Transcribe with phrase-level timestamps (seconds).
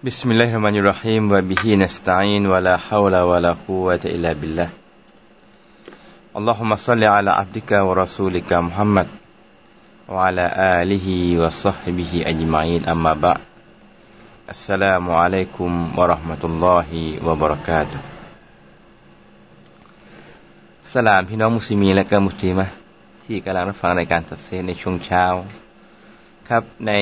[0.00, 4.72] Bismillahirrahmanirrahim wa bihi nasta'in wa la hawla wa la quwwata illa billah.
[6.32, 9.12] Allahumma salli ala abdika wa rasulika Muhammad
[10.08, 13.44] wa ala alihi wa sahbihi ajma'in amma ba'
[14.48, 18.00] Assalamu alaikum warahmatullahi wabarakatuh.
[20.92, 22.66] สลามพี่น้องมุสลิมีและก็มุสลิมะ
[23.24, 25.24] ที่กำลังรับฟังรายการตับเซนในช่วงเช้า
[26.48, 26.92] ครับใน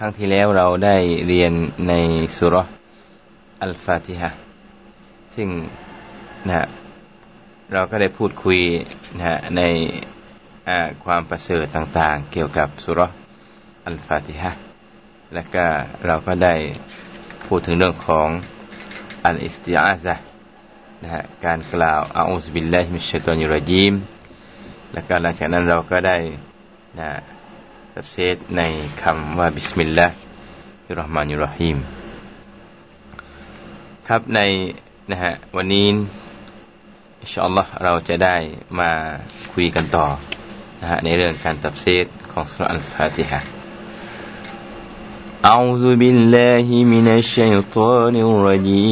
[0.00, 0.96] ครั้งที่แล้วเราได้
[1.28, 1.52] เรียน
[1.88, 1.92] ใน
[2.36, 2.56] สูเราะฮ์
[3.62, 4.30] อัลฟาติฮะฮ์
[5.34, 5.48] ซึ่ง
[6.48, 6.66] นะ
[7.72, 8.60] เราก็ได้พูดคุย
[9.18, 9.62] นะใน
[11.04, 13.00] ความประเสริฐต่างๆ เกี่ยวกับสูเราะฮ์
[13.86, 14.50] อัลฟาติฮะฮ์
[15.34, 15.66] และก็
[16.06, 16.54] เราก็ได้
[17.46, 18.28] พูดถึงเรื่องของ
[19.24, 20.14] الاستعاذة
[21.02, 23.94] นะฮะการกล่าวأعوذ بالله من الشيطان الرجيم
[24.92, 26.16] และก็หลังจากนั้นเราก็ได้
[27.00, 27.10] นะ
[27.95, 28.61] ตัฟซีดใน
[29.01, 30.07] คำว่าบิสมิลลา
[30.85, 31.77] ฮิรราะห์มานิรราะฮีม
[34.07, 34.39] ครับใน
[35.11, 35.87] นะฮะวันนี้
[37.21, 38.37] อินชาอัลลอฮ์เราจะได้
[38.79, 38.91] มา
[39.53, 40.07] คุยกันต่อ
[40.81, 43.41] นะฮะในเรื่องการตัฟซีดของสุรอัลฟาติฮะ
[45.45, 48.91] أعوذ بالله من الشيطان الرجيم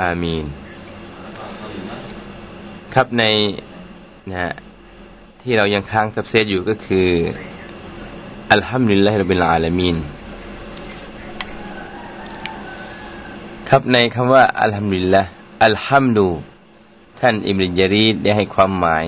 [0.00, 0.44] آمين
[2.94, 3.24] ครับใน
[4.30, 4.52] นะฮะ
[5.40, 7.08] ที่เรายังค้างตัฟซีรอยู่ก็คือ
[8.52, 9.96] الحمد لله رب العالمين
[13.68, 16.28] ครับในคำว่า الحمد لله الحمد
[17.20, 19.06] ท่านอิบนุญะรีรได้ให้ความหมาย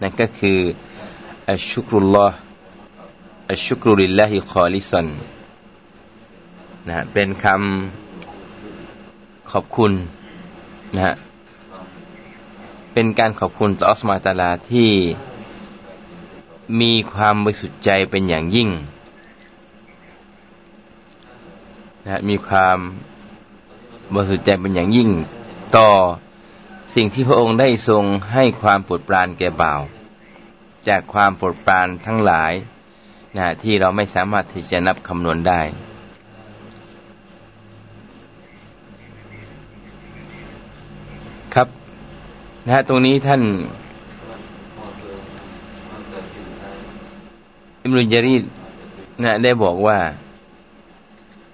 [0.00, 0.58] นั่นก็คือ
[1.50, 5.06] الشكر لله الشكر لله خالصا
[6.88, 8.03] นะเป็นคำ
[9.50, 9.92] ขอบคุณ
[10.94, 11.14] นะฮะ
[12.92, 14.90] เป็นการขอบคุณต่ออัสมาตาลาที่
[16.80, 18.68] มีความบริสุทธิ์ใจเป็นอย่างยิ่ง
[22.04, 22.78] นะมีความ
[24.14, 25.10] บริสุทธิ์ใจเป็นอย่างยิ่ง
[25.76, 25.90] ต่อ
[26.94, 29.82] สิ่งที่พระองค์ได้ทรงให้ความโปรดปรานแก่บ่าว
[30.88, 32.52] จากความโปรดปรานทั้งหลาย
[33.36, 35.60] นะที่เราไม่สามารถที่จะนับคำนวณได้
[41.54, 41.68] ครับ
[42.66, 43.42] นะฮะตรงนี้ท่าน
[47.82, 48.36] อิมรุนยารี
[49.24, 49.98] นะได้บอกว่า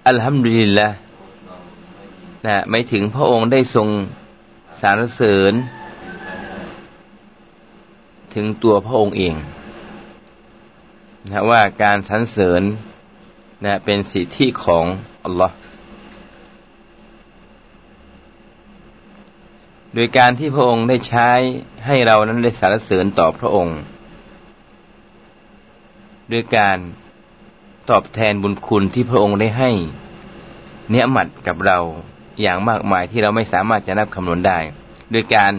[0.07, 0.87] อัลฮัมดุลิลละ
[2.47, 3.87] นะไม่ถึงพระองค์ได้ทรง
[4.81, 5.53] สารเสริญ
[8.33, 9.33] ถึงตัวพระองค์เอง
[11.31, 12.61] นะว่าการสรรเสริญ
[13.65, 14.85] นะเป็นสิทธิของ
[15.25, 15.55] อัลลอฮ์
[19.95, 21.29] โดยการที่พระองค์ได้ใช้
[21.85, 23.77] ให้เรานั้นได้สารเสริญต่อพระองค์
[26.31, 26.77] ด้วยการ
[27.89, 29.71] ตอบแทนบุญคุณที่พระองค์ได้ให้
[30.89, 31.79] เนื้อหมัดกับเรา
[32.41, 34.59] อย่างมากมายที่เราไม่สามารถจะนับคำนวณได้
[35.13, 35.51] ด้วยการ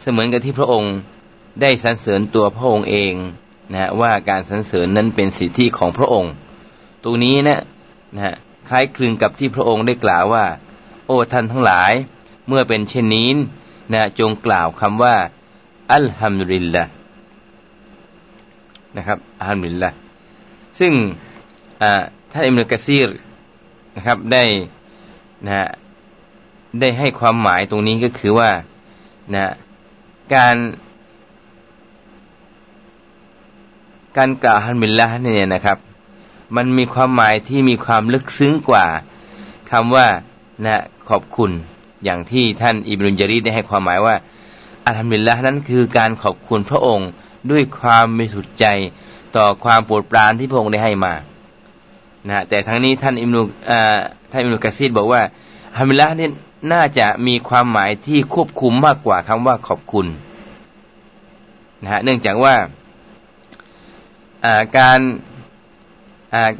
[0.00, 0.94] เสมือนกับที่พระองค์
[1.60, 3.12] ได้สรรเสริญตัวพระองค์เอง
[3.72, 6.32] นะว่าการสรรเสริญนั้นเป็นสิทธิของพระองค์
[7.04, 7.60] ตรงนี้นะ
[8.14, 8.34] นะฮะ
[8.68, 10.44] คล้ายคลึงกับที่พระองค์ได้กล่าวว่า
[11.06, 11.92] โอ้ท่านทั้งหลาย
[12.48, 13.28] เมื่อเป็นเช่นนี้
[13.92, 15.14] นะจงกล่าวคำว่า
[15.92, 16.84] อัลฮัมดุลิลละ
[18.96, 19.90] นะครับอัลฮัมดุลิลละ
[20.80, 20.92] ซึ่ง
[22.30, 23.08] ท่านอิมรุกะซีร
[23.96, 24.44] นะครับได้
[25.44, 25.66] นะฮะ
[26.80, 28.50] ได้ให้ความหมายตรงนี้ก็คือว่า
[29.34, 29.52] นะ
[30.34, 30.56] การ
[34.16, 35.78] การกล่าวฮันบิลละเนี่ยนะครับ
[36.56, 38.86] มันมีความหมายที่มีความลึกซึ้งกว่า
[39.70, 40.06] คำว่า
[40.64, 41.50] นะขอบคุณ
[42.04, 44.14] อย่างที่ท่านอิบรุนจารีได้ให้ความหมายว่า
[44.86, 47.08] อัลฮัมดุลิลละนั้นคือการขอบคุณพระองค์
[47.50, 48.64] ด้วยความมีสุดใจ
[49.36, 51.14] ต่อความโปรดปรานที่พระองค์ได้ให้มา
[52.28, 53.40] นะแต่ทั้งนี้ท่านอิมนุ
[54.30, 55.22] ท่านอิมนุกะซีดบอกว่า
[55.78, 56.28] ฮัมดุลิลละนี่
[56.72, 60.06] น่าจะมีความหมายที่ควบคุมมากกว่าคำว่าขอบคุณ
[61.82, 62.54] นะฮะเนื่องจากว่า
[64.78, 65.00] การ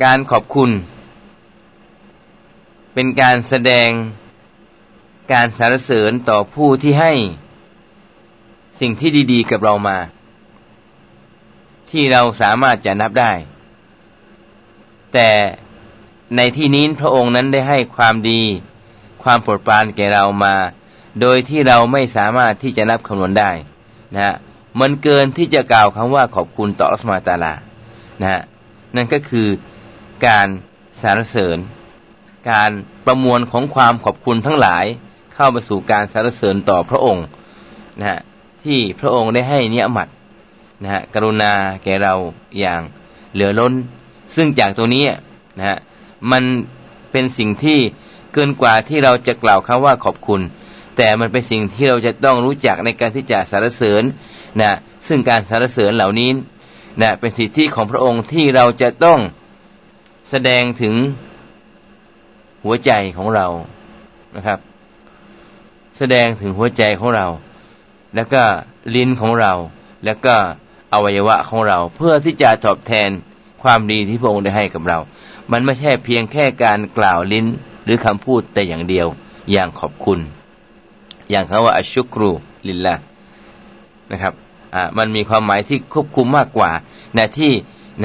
[0.04, 0.70] การขอบคุณ
[2.94, 3.88] เป็นการแสดง
[5.32, 7.12] การสรรเสริญต่อผู้ที่ให้
[8.80, 9.98] สิ่งที่ดี ๆ กับเรามา
[11.90, 13.32] ที่เราสามารถจะนับได้
[15.12, 15.30] แต่
[16.36, 18.42] ในที่นี้พระองค์นั้นได้ให้ความดี
[19.22, 20.54] ความโปรดปรานแก่เรามา
[21.20, 23.50] โดยที่เราไม่สามารถที่จะนับคำนวณได้
[24.14, 24.34] นะฮะ
[24.80, 27.54] มันเกินที่จะกล่าวคำว่าขอบคุณต่ออัลลอฮฺตาลา
[28.20, 28.42] นะฮะ
[28.96, 29.48] นั่นก็คือ
[30.26, 30.48] การ
[31.02, 31.58] สรรเสริญ
[32.50, 32.70] การ
[33.06, 34.84] ประมวลของความขอบคุณทั้งหลาย
[35.42, 37.24] เข้าไปสู่การสรรเสริญต่อพระองค์
[37.98, 38.18] นะฮะ
[38.64, 40.08] ที่พระองค์ได้ให้เนียมัด
[40.82, 41.52] นะฮะกรุณา
[41.84, 42.14] แก่เรา
[42.58, 42.80] อย่าง
[43.34, 43.72] เหลือล้น
[44.34, 45.04] ซึ่งจากตัวนี้
[45.58, 45.78] นะฮะ
[46.30, 46.42] มัน
[47.10, 47.78] เป็นสิ่งที่
[48.32, 50.40] เกินกว่าที่เราจะกล่าวคำว่าขอบคุณ
[50.96, 54.02] แต่มันเป็นสิ่งที่เราจะต้องรู้จักในการที่จะสรรเสริญ
[54.60, 54.70] นะ
[55.08, 56.30] ซึ่งการสรรเสริญเหล่านี้
[57.02, 59.20] นะเป็นสิทธิของพระองค์ที่เราจะต้อง
[60.30, 60.94] แสดงถึง
[62.64, 63.46] หัวใจของเรา
[64.36, 64.58] นะครับ
[66.02, 67.26] แสดงถึงหัวใจของเรา
[68.14, 68.42] แล้วก็
[68.94, 69.52] ลิ้นของเรา
[70.04, 70.34] แล้วก็
[70.92, 73.08] อวัยวะของเรา เพื่อที่จะตอบแทน
[73.62, 74.98] ความดีที่พระองค์ได้ให้กับเรา
[75.52, 77.46] มันไม่ใช่เพียงแค่การกล่าวลิ้น
[77.84, 79.06] หรือคำพูดแต่อย่างเดียว
[79.52, 80.18] อย่างขอบคุณ
[81.30, 82.30] อย่างคำว่าอัชุกรู
[82.68, 82.94] ลิลละ
[84.12, 84.34] นะครับ
[84.74, 86.70] อ่ามันมีความหมายที่ควบคุมมากกว่า
[87.16, 87.52] นะที่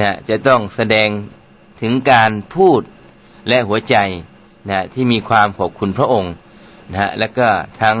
[0.00, 1.08] นะจะต้องแสดง
[1.80, 2.80] ถึงการพูด
[3.48, 3.96] และหัวใจ
[4.70, 6.32] นะที่มีความขอบคุณพระองค์
[6.90, 7.48] นะฮะและก็
[7.82, 7.96] ทั้ง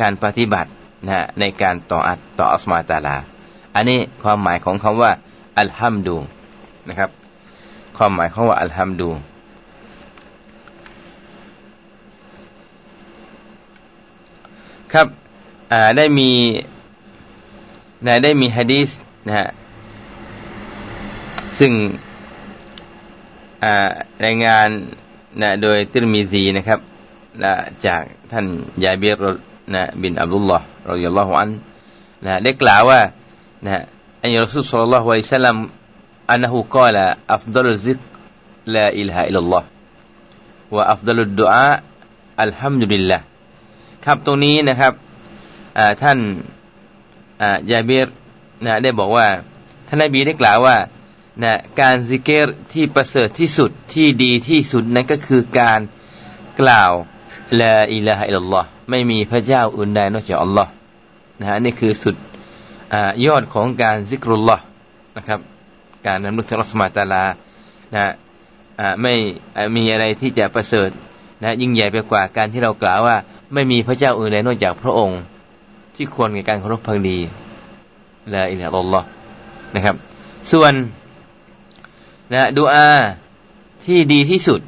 [0.00, 0.70] การปฏิบัติ
[1.06, 3.16] นะฮะในการต่ออัดต่ออัสมาตาลา
[3.74, 5.10] อันนี้ความหมายของคำว่า
[5.58, 6.16] อัลฮัมดู
[6.88, 7.10] นะครับ
[7.96, 9.10] ความหมายของว่าอัลฮัมดู
[14.92, 15.06] ครับ
[15.96, 16.30] ได้มี
[18.06, 18.88] นะได้มีฮะดีษ
[19.26, 19.48] นะฮะ
[21.58, 21.72] ซึ่ง
[24.24, 24.68] รายงาน
[25.42, 26.80] นะโดยติรมีซีนะครับ
[27.42, 27.52] นะ
[27.86, 28.02] จาก
[28.32, 28.46] ท่าน
[28.84, 29.20] ยาบีร
[29.74, 31.50] นะบินอับดุลลอฮ์รอยลลอฮุอัน
[32.26, 33.00] นะได้กล่าวว่า
[33.66, 33.82] นะ
[34.22, 35.58] อันยรสุลสัลลัลลอฮุอะลัยฮิสซาม
[36.30, 38.00] อันนั้นกล่าวอัฟดัลซิก
[38.74, 39.68] ลาอิลฮะอิลลอฮ์
[40.74, 41.70] ว่าอัฟดัลดุอา
[42.42, 43.18] อัลฮัมดุลิลละ
[44.04, 44.92] ครับตรงนี้นะครับ
[46.02, 46.18] ท่าน
[47.72, 48.08] ยาบีร
[48.64, 49.26] นะได้บอกว่า
[49.86, 50.76] ท่านนบีได้กล่าวว่า
[51.42, 55.80] นะการซิกเกตที่ประเสริฐที่สุดที่ดีที่สุดนั้นก็คือการ
[56.60, 56.92] กล่าว
[57.60, 60.70] ลาอิลาฮะอิลลอฮ์ไม่มีพระเจ้าอื่นใดนอกจากอัลลอฮ์
[61.40, 62.16] นะฮะนี่คือสุด
[62.92, 62.94] อ
[63.26, 64.64] ยอดของการซิกรุลลอฮ์
[65.16, 65.40] นะครับ
[66.06, 67.24] การนำลึกถึงรัสมาตาลา
[67.94, 68.02] นะ
[69.02, 69.14] ไม่
[69.76, 70.90] มีอะไรที่จะประเสริฐ
[71.42, 73.16] นะยิ่งใหญ่ไปกว่าการที่เรากล่าวว่า
[73.54, 75.20] ไม่มีพระเจ้าอื่นใดนอกจากพระองค์
[75.96, 77.18] ที่ควรในการเคารพพังดี
[78.34, 79.06] ลาอิลาอัลลอฮ์
[79.74, 79.96] นะครับ
[80.52, 80.72] ส่วน
[82.32, 82.88] นะดูอา
[83.84, 84.60] ที่ดีที่สุด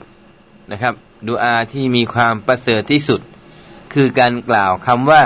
[0.72, 0.94] นะครับ
[1.28, 3.20] ดูอาที่มีความประเสริฐที่สุด
[3.92, 5.22] คือการกล่าวคำว่า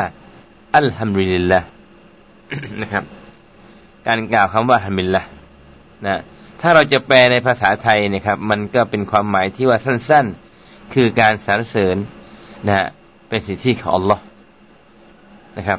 [0.74, 1.60] อัลฮัมดุลิลละ
[2.82, 3.04] นะครับ
[4.06, 5.22] การกล่าวคำว่าฮัมดุลิลละ
[6.06, 6.20] นะ
[6.60, 11.96] ถ้าเราจะแปลในภาษาไทยนะครับ มันก็เป็นความหมายที่ว่าสั้นๆ คือการสรรเสริญ
[12.68, 12.76] นะ
[13.28, 14.22] เป็นสิทธิของอัลลอฮ์
[15.56, 15.78] นะครับ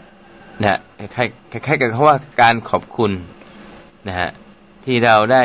[0.63, 0.79] นะ
[1.11, 1.13] ค
[1.53, 3.11] ล้ายๆกับคำว่าการขอบคุณ
[4.07, 4.29] นะฮะ
[4.85, 5.43] ที่เราได้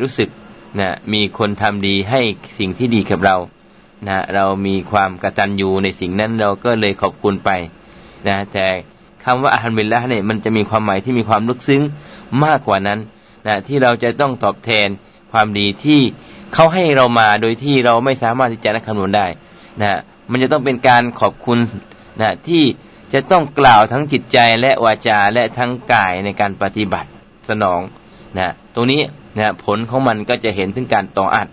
[0.00, 0.28] รู้สึก
[0.80, 2.20] นะมีคนทำดีให้
[2.58, 3.36] สิ่งที่ดีกับเรา
[4.08, 7.50] นะเรามีความกระตัญญูในสิ่งนั้นเราก็เลยขอบคุณไป
[8.28, 8.66] นะแต่
[9.24, 11.82] คำว่าอัลฮัมดุลิลละเนี่ยมันจะมีความหมายที่มีความลึกซึ้ง
[12.44, 12.98] มากกว่านั้น
[13.46, 14.88] นะที่เราจะต้องตอบแทน
[15.32, 16.00] ความดีที่
[16.54, 19.26] เขาให้เรามาโดยที่เราไม่สามารถที่จะนักคำนวณได้
[19.80, 19.98] นะ
[20.30, 21.58] มันจะต้องเป็นการขอบคุณ
[22.20, 22.62] นะที่
[23.12, 27.08] จะต้องกล่าวทั้งจิตใจและวาจาและทั้งกายในการปฏิบัติ
[27.48, 27.80] สนอง
[28.38, 29.00] นะตรงนี้
[29.38, 31.48] นะผลของมันก็จะเห็นถึงการต่ออัด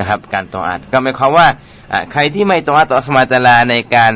[0.00, 1.46] นะครับ การตออัดก็หมายความว่า
[2.12, 4.12] ใครที่ไม่ตออัดต่อสมาตลาในการ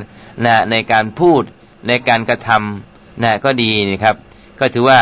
[0.46, 1.42] นะในการพูด
[1.88, 4.16] ในการกระทำนะก็ดีนะครับ
[4.60, 4.98] ก็ถือว่า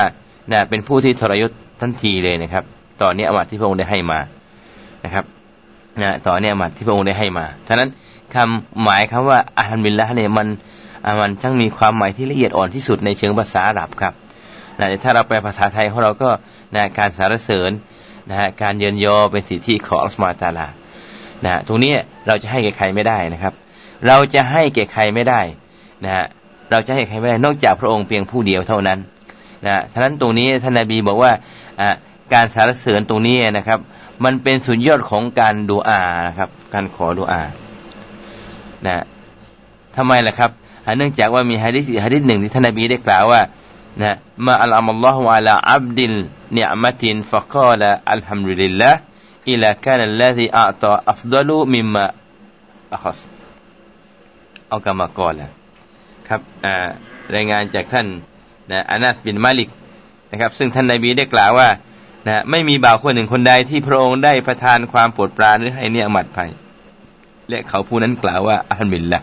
[0.53, 2.65] นะเป็นผู้ที่ทรยศทันทีเลยนะครับ
[3.01, 4.19] ต่อเนี้อมัดที่พระองค์ได้ให้มา
[5.05, 5.25] นะครับ
[6.03, 7.89] นะต่อเนี้อมัดที่พระองค์ได้ให้มาฉะนั้น
[8.35, 10.49] คำหมายคำว่าอัลฮัมดุลิลละเนี่ยมัน
[11.21, 14.15] มันช่างมีความหมายที่ละเอียดอ่อนที่สุดในเชิงภาษาอาหรับครับ
[14.79, 16.31] นะถ้าเราแปลภาษาไทยของเราก็
[16.75, 17.71] นะการสารเสริญ
[18.31, 20.67] นะฮะการเยินยอเป็นสิทธิของอัลลอฮฺมาตาลา
[21.45, 21.93] นะตรงนี้
[22.27, 23.53] เราจะให้แก่ใครไม่ได้นะครับ
[24.07, 25.41] เราจะให้แก่ใครไม่ได้
[26.05, 26.27] นะฮะ
[26.71, 28.99] เราจะให้ใครไม่ได้นอกจากพระองค์เพียงผู้เดียวเท่านั้น
[29.67, 31.33] นะฉะนั้นตรงนี้ท่านนบีบอกว่า
[32.33, 33.79] การสารเสริญตรงนี้นะครับ
[34.25, 37.43] มันเป็นสุดยอดของการดูอานะครับ การขอดูอา
[38.87, 39.05] นะ
[39.97, 40.51] ทำไมล่ะครับ
[40.99, 43.41] เนื่องจากว่ามีฮะดิษฮะดิษหนึ่งที่ท่านนบีได้กล่าวว่า
[44.03, 44.17] นะ
[44.47, 46.15] มาอัลลอฮฺอัลลอฮฺอัลลอับดิล
[46.55, 46.59] ล
[48.81, 48.93] ละ
[49.51, 52.05] อิลาคานัลลซีอัตอัฟดัลูมิมมา
[52.95, 53.19] อัคส
[54.69, 55.51] เอากรรมกรแล้ว
[56.29, 56.41] ครับ
[57.35, 58.07] รายงานจากท่าน
[58.71, 59.71] นะอานัสบินมาลิก
[60.31, 61.69] นะครับ ซึ่งท่านนบีได้กล่าวว่า
[62.27, 66.51] นะไม่มีบ่าวคนหนึ่งคนใดที่พระองค์ได้ประทานความโปรดปรานหรือให้เนี่ยมัดภัย
[67.49, 69.21] และเขาผู้นั้นกล่าวว่าอัลฮัมดุลิลละ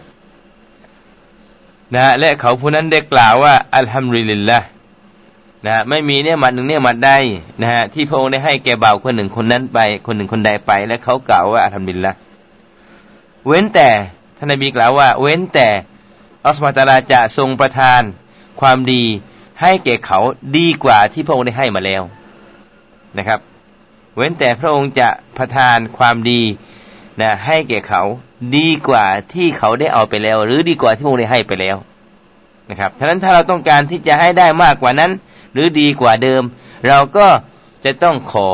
[1.95, 4.57] นะและเขาผู้นั้นได้กล่าวว่าอัลฮัมดุลิลละ
[5.67, 7.11] นะไม่มีเนี่ยมัดหนึ่งเนี่ยมัดใด
[7.61, 12.13] นะฮะที่พระองค์ได้ให้แก่บ่าวคนหนึ่งคนนั้นไป คนหนึ่งคนใดไป และเขากล่าวว่าอัลฮัมดุลิลละ
[13.47, 13.89] เว้นแต่
[14.37, 15.69] ท่านนบีกล่าวว่า เว้นแต่
[16.45, 18.01] อัลลอฮฺตาลาจะทรงประทาน
[18.61, 19.03] ความดี
[19.61, 20.19] ให้แก่เขา
[20.57, 22.01] ดีกว่าที่พระองค์ได้ให้มาแล้ว
[23.17, 23.39] นะครับ
[24.15, 26.41] เว้นแต่พระองค์จะประทานความดี
[27.21, 28.01] นะให้แก่เขา
[28.57, 31.77] ดีกว่าที่เขาได้เอาไปแล้ว หรือดีกว่าที่พระองค์ได้ให้ไปแล้ว
[32.69, 35.11] นะครับฉะนั้นถ้าเราต้องการที่จะให้ได้มากกว่านั้น
[35.53, 36.43] หรือดีกว่าเดิม
[36.87, 37.27] เราก็
[37.85, 38.47] จะต้องขอ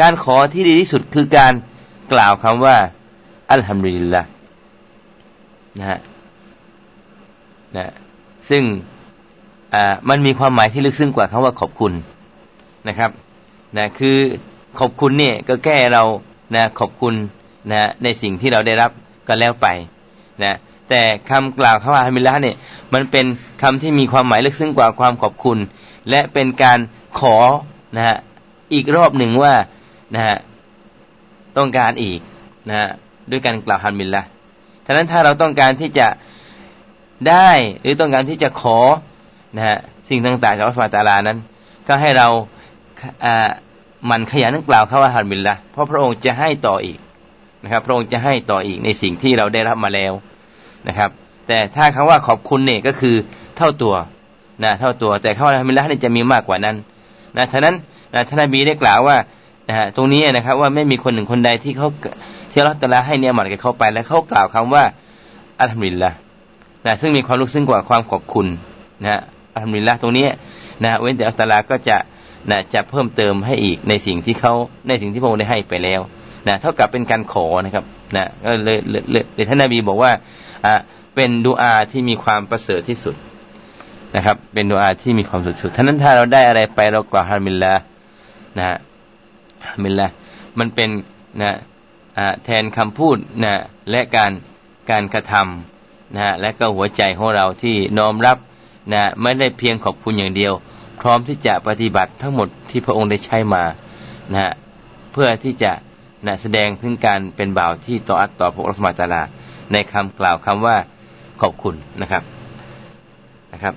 [0.00, 1.52] การขอที่ดีที่สุดคือการ
[2.12, 2.76] กล่าวคำว่า
[3.50, 4.22] อัลฮัมดุลิลละ
[5.78, 5.98] นะฮะ
[7.76, 7.92] นะ
[8.50, 8.62] ซึ่ง
[9.74, 11.92] อ่ามันมีความหมายที่ลึกซึ้งกว่าคำว่าขอบคุณ
[12.88, 13.10] นะครับ
[13.76, 14.16] นะคือ
[14.78, 16.02] ขอบคุณเนี่ยก็แค่เรา
[16.54, 17.14] นะขอบคุณ
[17.72, 18.90] นะในสิ่งที่เราได้รับ
[19.28, 19.66] ก็แล้วไป
[20.42, 20.56] นะ
[20.88, 22.56] แต่คำกล่าวคำว่าฮามิลละเนี่ย
[22.94, 23.26] มันเป็น
[23.62, 25.58] คำที่มีความหมายลึกซึ้งกว่าความขอบคุณ
[26.10, 26.78] และเป็นการ
[27.18, 27.36] ขอ
[27.96, 28.16] นะฮะ
[28.72, 29.54] อีกรอบหนึ่งว่า
[30.14, 30.38] นะฮะ
[31.56, 32.20] ต้องการอีก
[32.68, 32.88] นะฮะ
[33.30, 34.22] ด้วยการกล่าวฮันมิลละ
[34.86, 36.08] ฉะนั้นถ้าเราต้องการที่จะ
[37.28, 37.50] ได้
[37.82, 38.78] หรือต้องการที่จะขอ
[39.56, 41.38] นะฮะสิ่งต่างๆจากอัลลอฮฺตาลานั้น
[41.88, 42.28] ก็ให้เรา
[43.24, 43.48] อ่า
[44.10, 46.98] มันขยันกล่าวคำว่าฮันมิลละเพราะพระองค์จะให้ต่ออีก
[47.64, 50.12] นะครับ พระองค์จะให้ต่ออีกในสิ่งที่เราได้รับมาแล้ว
[50.88, 51.10] นะครับ
[51.48, 53.16] แต่ถ้าคำว่าขอบคุณเนี่ยก็คือ
[53.56, 53.94] เท่าตัว
[54.62, 56.76] นะเท่าตัว แต่คำว่าฮันมิลละนี่จะมีมากกว่านั้น
[57.36, 57.74] นะฉะนั้น
[58.14, 59.16] นะท่านนบีได้กล่าวว่า
[59.68, 61.88] นะฮะตรงนี้นะครับว่าไม่มีคนหนึ่งคนใดที่เขา
[62.50, 64.84] ที่อัลตาลาให้เนี่ยมันกับเขาไป แล้วเขากล่าวคำว่า
[65.60, 66.10] อัลฮัมดุลิลละ
[66.86, 68.46] นะซึ่งมีความรู้ซึ้งกว่าความขอบคุณ
[69.04, 69.20] นะ
[69.54, 70.26] อัลฮัมดุลิลละตรงนี้
[70.82, 71.96] นะเว้นแต่อัลตาลาก็จะ
[72.50, 74.52] นะจะเพิ่มเติมให้อีกในสิ่งที่เขา
[74.88, 76.00] ในสิ่งที่พระองค์ได้ให้ไปแล้ว
[76.48, 77.84] นะเท่ากับเป็นการขอนะครับ
[78.16, 78.78] นะก็เลย
[79.10, 80.12] เลยท่านนบีบอกว่า
[80.64, 80.74] อ่า
[81.14, 83.14] เป็นดูอาที่มีความประเสริฐที่สุด
[84.16, 87.74] นะครับ เป็นดูอาที่มีความสุดสุดท่านั้นถ้าเราได้อะไรไปเรากล่าวฮามิลละ
[88.58, 88.78] นะฮะ
[89.68, 90.06] ฮามิลละ
[90.58, 90.88] มันเป็น
[91.42, 91.52] นะ
[92.44, 93.54] แทนคำพูดนะ
[93.90, 94.32] และการ
[94.90, 98.38] การกระทำนะและก็หัวใจของเราที่น้อมรับ
[98.92, 100.52] นะไม่ได้เพียงขอบคุณอย่างเดียว
[101.00, 103.64] พร้อมที่จะปฏิบัติทั้งหมดที่พระองค์ได้ใช้มา
[104.32, 104.52] นะ
[105.12, 105.72] เพื่อที่จะ
[106.26, 109.22] นะแสดงถึงการเป็นบ่าวที่ต่ออัตต่อพระรัสมาตาลา
[109.72, 110.76] ในคำกล่าวคำว่า
[111.40, 112.22] ขอบคุณนะครับ
[113.52, 113.74] นะครับ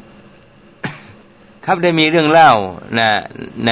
[1.69, 2.51] ครับได้มีเรื่องเล่า
[2.99, 3.09] นะ
[3.67, 3.71] ใน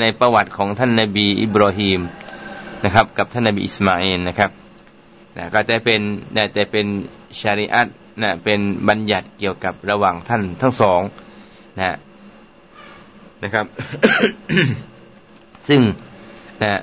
[0.00, 2.00] ในประวัติของท่านนาบีอิบราฮิม
[2.84, 4.50] นะครับ กับท่านนบีอิสมาอินนะครับ
[5.36, 6.00] นะก็จะเป็น
[6.36, 6.86] นะแต่เป็น
[7.40, 7.88] ชาริอัต
[8.22, 11.00] นะเป็นบัญญัติเกี่ยวกับระหว่างท่านทั้งสอง
[11.78, 11.96] นะ
[13.44, 13.66] นะครับ
[15.68, 15.80] ซึ่ง
[16.62, 16.80] นะ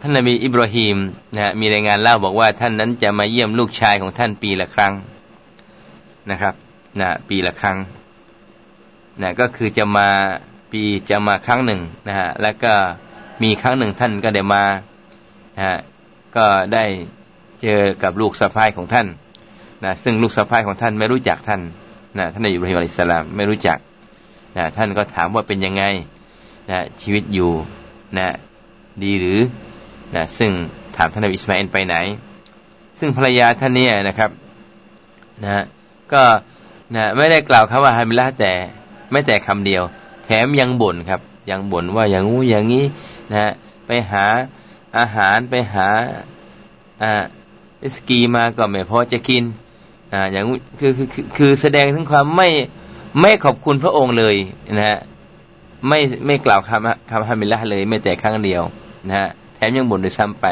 [0.00, 0.96] ท่านนบีอิบราฮิม
[1.36, 4.92] นะมีรายงานเล่าบอกว่าท่านนั้นจะมาเยี่ยมลูกชายของท่านปีละครั้ง
[6.30, 6.54] นะครับ
[7.00, 7.78] นะปีละครั้ง
[9.22, 10.08] นะก็คือจะมา
[10.72, 12.72] ปีจะมาครั้งหนึ่งนะฮะแล้วก็
[13.42, 14.64] มีครั้งหนึ่งท่านก็ได้มา
[15.56, 15.78] นะฮะ
[16.36, 16.84] ก็ได้
[17.62, 19.06] เจอกับลูกสะพ้ายของท่าน
[19.84, 21.60] นะซึ่งลูกสะพ้ายของท่านไม่รู้จักท่าน
[22.18, 23.78] นะท่านนายอิบราฮิมอะลัยสลามไม่รู้จัก
[24.56, 25.84] นะท่านก็ถามว่าเป็นยังไง
[26.70, 27.50] นะชีวิตอยู่
[28.18, 28.28] นะ
[29.04, 29.40] ดีหรือ
[30.14, 30.50] นะซึ่ง
[30.96, 31.96] ถามท่านนอิสมาอินไปไหน
[32.98, 34.30] ซึ่งภรรยาท่านเนี่ยนะครับ
[35.44, 35.64] นะ
[36.12, 36.22] ก็
[36.94, 38.52] นะไม่ได้กล่าวคำว่าฮามิลาแต่
[39.10, 39.82] ไม่แต่คำเดียว
[40.24, 42.84] แถมยังบ่นครับ ยังบ่นว่าอย่างงูอย่างนี้
[43.32, 43.52] นะ
[43.86, 44.24] ไปหา
[44.98, 45.88] อาหารไปหา
[47.02, 47.12] อ่า
[47.94, 49.44] สกีมาก็ไม่พอจะกิน
[50.12, 50.44] อ่าอย่าง
[50.78, 52.48] คือคือคือแสดงถึงความไม่
[53.20, 54.36] ไม่ขอบคุณพระองค์เลย
[54.78, 54.98] นะฮะ
[55.88, 58.62] ไม่ไม่กล่าวคำคำฮามิลละเลยไม่แต่ครั้งเดียว
[59.08, 60.46] นะฮะแถมยังบ่นด้วยซ้ำไป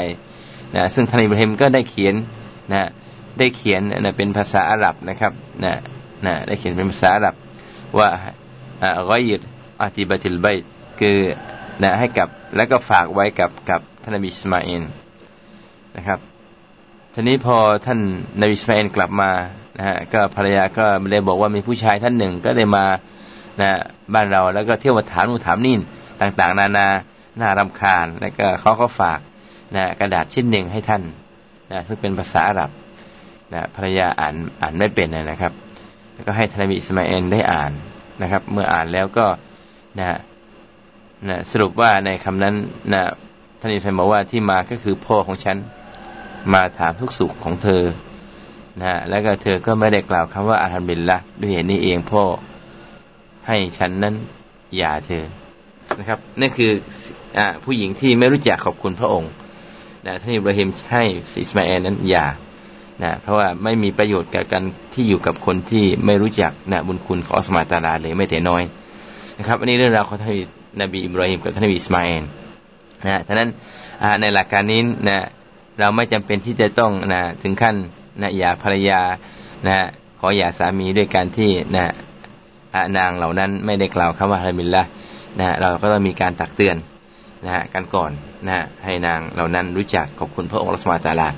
[0.74, 2.14] นะซึ่งท่านอิบราฮิมก็ได้เขียน
[2.72, 2.88] นะ
[3.38, 5.32] ได้เขียนนะเป็นภาษาอาหรับนะครับ
[5.64, 5.72] นะ
[6.26, 7.34] นะได้เขียนเป็นภาษาอาหรับ
[7.98, 8.08] ว่า
[8.82, 9.40] อ่ารอยด
[9.80, 10.46] อาติบติลไบ
[11.00, 11.18] คือ
[11.82, 14.82] นะให้กับแล้วก็ฝากไว้กับกับท่านนบีอิสมาอิน
[15.96, 16.18] นะครับ
[17.14, 17.56] ทีนี้พอ
[17.86, 18.00] ท่าน
[18.40, 19.30] นบีสมาอินกลับมา
[19.78, 22.84] นะฮะก็ภรรยาก็เลยบอกว่ามีผู้ชายท่านหนึ่งก็ได้มา
[23.60, 23.70] นะ
[24.14, 25.76] บ้านเราแล้วก็เที่ยวมาถามนู่นถามนี่
[26.20, 26.86] ต่างๆ นานา
[27.40, 29.20] น่ารำคาญแล้วก็เขาก็ฝาก
[29.76, 31.02] นะกระดาษชิ้นหนึ่งให้ท่าน
[31.72, 32.70] นะซึ่งเป็นภาษาอาหรับ
[33.52, 35.52] นะภรรยาอ่านอ่านไม่เป็นนะครับ
[36.14, 37.72] แล้วก็ให้ท่านนบีอิสมาอินได้อ่าน
[38.22, 39.26] นะครับ เมื่ออ่านแล้วก็
[39.98, 40.06] นะ
[41.28, 42.54] นะสรุปว่าในคำนั้น
[42.92, 43.02] นะ
[43.60, 45.56] ท่านอิสมาบอกว่าที่มาก็คือพ่อของฉัน
[46.52, 47.82] มาถามทุกสุขของเธอ
[48.82, 52.24] นะแล้วก็เธอก็ไม่ได้กล่าวคำว่าอาฮัมบิลละด้วยเหตุนี้เองพ่อ
[53.46, 54.14] ให้ฉันนั้น
[54.76, 55.24] หย่าเธอ
[55.98, 56.72] นะครับนั่นคือ
[57.38, 59.30] อผู้หญิงที่ไม่รู้จักขอบคุณพระองค์
[60.06, 61.02] นะท่านอิบราฮิมให้
[61.40, 62.26] อิสมาเอลนั้นหย่า
[63.02, 64.64] นะเพราะว่าไม่มีประโยชน์กับการ
[64.94, 68.62] ที่อยู่กับคนที่ไม่รู้จักนะบุญคุณของอัสมาตาลาเลยไม่แต่น้อย
[69.38, 70.32] นะครับอันนี้เรื่องราวของท่าน
[70.82, 72.22] นบีอิบราฮิมกับท่านนบีอิสมาอล
[73.06, 73.48] นะฉะนั้น
[74.20, 75.18] ในหลักการนี้นะ
[75.80, 77.76] เราไม่จำเป็นที่จะต้องนะถึงขั้น
[78.22, 79.00] นะหย่าภรรยา
[79.66, 79.74] นะ
[80.20, 81.92] ขอหย่าสามีด้วยการที่นะ
[82.98, 84.82] นางเหล่านั้นไม่ได้กล่าวคำว่าฮามิลละ
[85.38, 86.76] นะเราก็ต้องมีการตักเตือน
[87.44, 88.10] นะฮะกันก่อน
[88.46, 91.28] นะให้นางเหล่านั้นรู้จักขอบคุณพระองค์รัสมาตาลา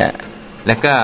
[0.00, 0.10] นะ
[0.66, 0.94] แล้วก็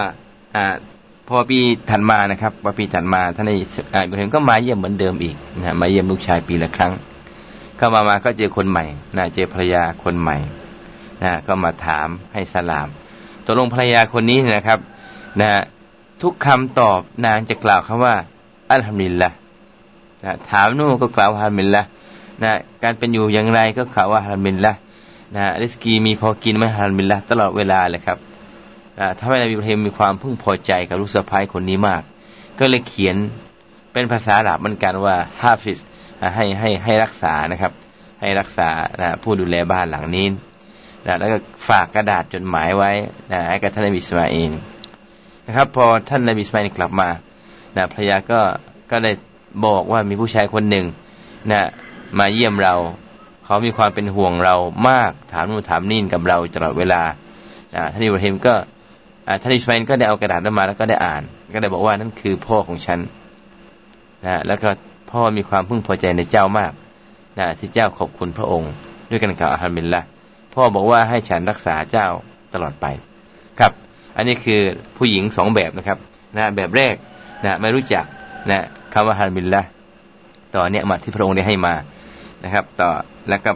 [1.28, 1.58] พอปี
[1.90, 3.64] ถัดมานะครับพอปีถัดมาท่านอิ
[4.10, 6.92] บราฮิมก็มาเยี่ยมเหมือนเดิมอีกนะมาเยี่ยมลูกชายปีละครั้ง
[7.76, 8.84] เข้ามามาก็เจอคนใหม่
[9.16, 10.36] นะเจอภรรยาคนใหม่
[11.22, 12.88] นะก็มาถามให้สลาม
[13.44, 14.78] ตกลงภรรยาคนนี้นะครับ
[15.40, 15.50] นะ
[16.22, 18.14] ทุกคำตอบนางจะกล่าวคำว่า
[18.70, 19.30] الحمد لله
[20.24, 21.82] นะถามนู่นก็กล่าว الحمد لله
[22.42, 22.52] นะ
[22.82, 24.72] การเป็นอยู่อย่างไรก็กล่าวว่า الحمد لله
[25.36, 28.18] นะริสกีมีพอกินไหม الحمد لله ตลอดเวลาเลยครับ
[29.00, 32.02] นะถ้าให้นบีอิบราฮิมมีความพึงพอใจกับลูกสะใภ้คนนี้มาก
[32.58, 33.16] ก็เลยเขียน
[33.92, 35.78] เป็นภาษาอาหรับเหมือนกันว่า حافظ
[36.36, 37.72] ให้ให้ให้รักษานะครับ
[38.20, 38.68] ให้รักษา
[39.00, 40.26] นะผู้ดูแลบ้านหลังนี้
[41.06, 41.38] นะแล้วก็
[41.68, 42.90] ฝากกระดาษจดหมายไว้
[43.32, 44.52] นะให้กับท่านนบีสมาอิน
[45.46, 47.08] นะครับ พอท่านนบีสมาอินกลับมา
[47.76, 48.40] นะภรรยาก็
[48.90, 49.12] ก็ได้
[49.66, 50.86] บอกว่ามีผู้ชายคนหนึ่ง
[51.52, 51.62] นะ
[52.18, 52.74] มาเยี่ยมเรา
[53.44, 54.56] เขามีความเป็นห่วงเรา
[54.88, 57.02] มากถามนู่นถามนี่กับเราตลอดเวลา
[57.74, 58.54] นะท่านอิบราฮิมก็
[59.40, 61.22] ท่านอิสมาอินก็ได้เอากระดาษนั้นมาแล้วก็ได้อ่าน
[61.54, 62.98] ก็ได้บอกว่านั่นคือพ่อของฉัน
[64.24, 64.68] นะแล้วก็
[65.10, 66.72] พ่อมีความพึงพอใจในเจ้ามาก
[67.38, 68.72] นะที่เจ้าขอบคุณพระองค์
[69.10, 70.00] ด้วยกันกล่าวอัลฮัมดุลิลละ
[70.54, 72.06] พ่อบอกว่าให้ฉันรักษาเจ้า
[72.54, 72.86] ตลอดไป
[73.60, 73.72] ครับ
[74.16, 74.60] อันนี้คือ
[74.96, 75.98] ผู้หญิงสองแบบนะครับ
[76.36, 76.94] นะแบบแรก
[77.44, 78.04] นะไม่รู้จัก
[78.50, 79.62] นะคำว่าฮันบิลละ
[80.54, 81.74] ต่อเนี่ยมาที่พระองค์ได้ให้มา
[82.44, 82.90] นะครับ ต่อ
[83.28, 83.50] แล้วก็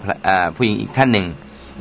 [0.57, 1.27] ผู้หญิงอีกท่านหนึ่ง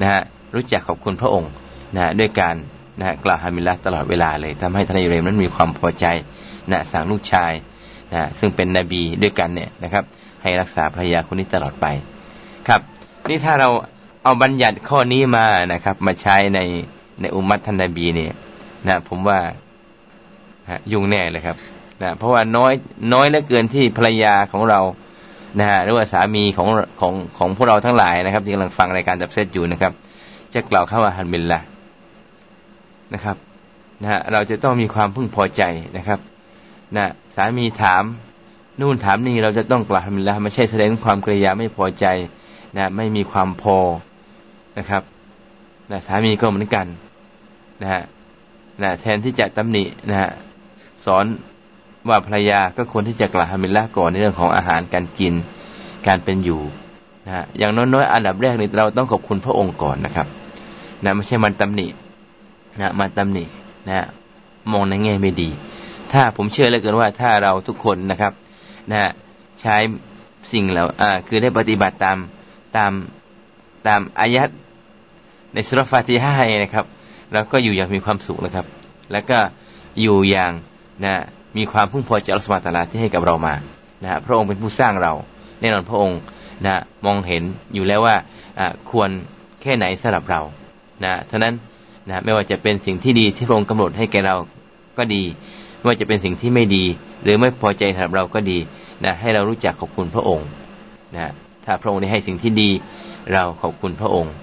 [0.01, 0.21] นะฮะ
[0.55, 1.51] รู้จักขอบคุณพระองค์
[1.95, 2.55] นะด้วยการ
[2.99, 6.05] นะกล่าวฮามิลละตลอดเวลาเลยทำให้ท่านอิเรมนั้นมีความพอใจ
[6.71, 7.51] นะสั่งลูกชาย
[8.13, 10.03] นะซึ่งเป็นนบีด้วยกันเนี่ยนะครับ
[10.41, 11.85] ให้รักษาภรรยาคนนี้ตลอดไป
[12.67, 12.81] ครับ
[13.29, 13.69] นี่ถ้าเรา
[14.23, 16.59] เอาบัญญัติข้อนี้มานะครับ มาใช้ใน
[17.21, 18.33] ในอุมัตท่านนบีเนี่ย
[18.87, 19.39] นะผมว่า
[20.91, 21.57] ยุ่งแน่เลยครับ
[22.01, 22.73] นะเพราะว่าน้อย
[23.13, 24.79] น้อยเหลือเกินที่ภรรยาของเรา
[25.59, 26.67] นะฮะหรือว่าสามีของ
[26.99, 29.93] ของของพวกเราทั้งหลายนะครับที่กำลังฟังรายการจับเซตอยู่นะครับ
[30.53, 31.59] จะกล่าวคำว่าฮันบิลละ
[33.13, 33.37] นะครับ
[34.01, 35.63] นะฮะเราจะต้องมีความพึงพอใจ
[35.97, 36.19] นะครับ
[36.95, 38.03] นะสามีถาม
[38.79, 42.05] นู่นถามนี่เราจะต้องกล่าวฮันบิลละไม่ใช่แสดงความกริยาไม่พอใจ
[42.77, 43.77] นะไม่มีความพอ
[44.77, 45.03] นะครับ
[45.91, 46.85] นะสามีก็เหมือนกัน
[47.81, 48.01] นะฮะ
[48.81, 50.29] นะแทนที่จะตำหนินะฮะ
[51.05, 51.25] สอน
[52.09, 55.33] ว่าภรรยาก็ควรที่จะกล่าวฮามิลละก่อนในเรื่องของอาหารการกิน
[56.07, 56.61] การเป็นอยู่
[57.25, 60.27] นะฮะอย่างน้อยๆ อันดับแรกนี่เราต้องขอบคุณพระองค์ก่อนนะครับ
[61.03, 61.87] นะไม่ใช่มันตำหนิ
[62.79, 63.43] นะมันตำหนิ
[63.89, 64.07] นะ
[64.71, 65.49] มองในแง่ไม่ดี
[66.11, 68.33] ถ้าผมเชื่อเหลยเกินว่าถ้าเราทุกคนนะครับ
[68.91, 68.99] นะ
[69.61, 69.75] ใช้
[70.51, 72.17] สิ่งเหล่าอ่าคือได้ปฏิบัติตาม
[72.77, 72.91] ตาม
[73.87, 74.49] ตามอายัด
[75.53, 76.33] ในสุรฟาติห้า
[76.63, 76.85] นะครับ
[77.33, 78.65] แล้วก็อยู่อย่างมีความสุขนะครับ
[79.11, 79.39] แล้วก็
[80.01, 80.51] อยู่อย่าง
[81.05, 81.13] นะ
[81.57, 83.55] มีความพึ่งพอใจอัลลอฮฺตาลาที่ให้กับเรามา
[84.03, 85.13] นะพระองค์เป็นผู้สร้างเรา
[85.59, 86.19] แน่นอนพระองค์
[86.65, 88.15] นะมองเห็นอยู่แล้วว่า
[88.89, 89.09] ควร
[89.61, 90.41] แค่ไหนสำหรับเรา
[91.03, 91.53] นะท่านั้น
[92.09, 94.35] นะไม่ว่าจะเป็นสิ่งที่ดีที่พระองค์กำหนดให้แก่เรา
[94.97, 95.23] ก็ดี
[95.79, 96.85] ไม่ว่าจะเป็นสิ่งที่ไม่ดี
[97.23, 98.57] หรือไม่พอใจสำหรับเราก็ดี
[99.05, 100.47] นะให้เรารู้จักขอบคุณพระองค์
[101.15, 101.31] นะ
[101.65, 102.69] ถ้าพระองค์ได้ให้สิ่งที่ดี
[103.33, 104.33] เราขอบคุณพระองค์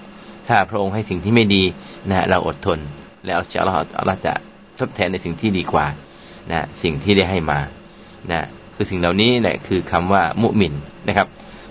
[0.47, 1.63] ถ้าพระองค์ให้สิ่งที่ไม่ดี
[2.09, 2.79] นะเราอดทน
[3.25, 3.69] แล้วอัลล
[4.11, 4.33] อฮฺจะ
[4.79, 5.85] ทดแทนในสิ่งที่ดีกว่า
[6.51, 7.59] นะสิ่งที่ได้ให้มา
[8.31, 8.41] นะ
[8.75, 10.73] คือสิ่งเหล่านี้แหละคือคำว่ามุมิน
[11.07, 11.27] นะครับ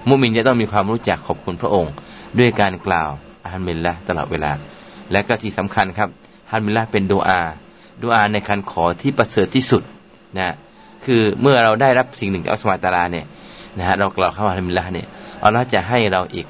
[0.09, 1.93] มุมินจะต้องมีความรู้จักขอบคุณพระองค์
[2.39, 3.11] ด้วยการกล่าว
[3.45, 4.53] อัลฮัมดุลิลละตลอดเวลา
[5.13, 6.09] และก็ที่สำคัญครับ
[6.53, 7.41] ฮัมดุลิลละเป็นดูอา
[8.03, 9.83] ดูอาในการขอที่ประเสริฐที่สุด
[10.39, 10.55] นะ
[11.05, 13.27] คือเมื่อเราได้รับสิ่งหนึ่งจากอัลลอฮฺตาลาเนี่ย
[13.79, 15.07] นะฮะเรากล่าวคำว่าฮัมดุลิลละเนี่ย
[15.43, 16.47] อัลลอฮฺจะให้เราอีก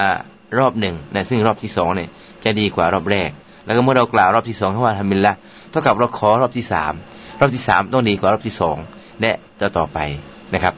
[0.00, 0.18] อ่า
[0.58, 2.08] รอบหนึ่งนะซึ่งรอบที่สองเนี่ย
[2.44, 3.30] จะดีกว่ารอบแรก
[3.64, 5.28] แล้วก็เมื่อเรากล่าวรอบที่สองคำว่าทำมิลล
[5.70, 6.92] เท่ากับเราขอรอบที่สาม
[7.40, 8.76] รอบที่สามต้องดีกว่ารอบที่สอง
[9.20, 9.98] และจะต่อไป
[10.54, 10.74] นะครับ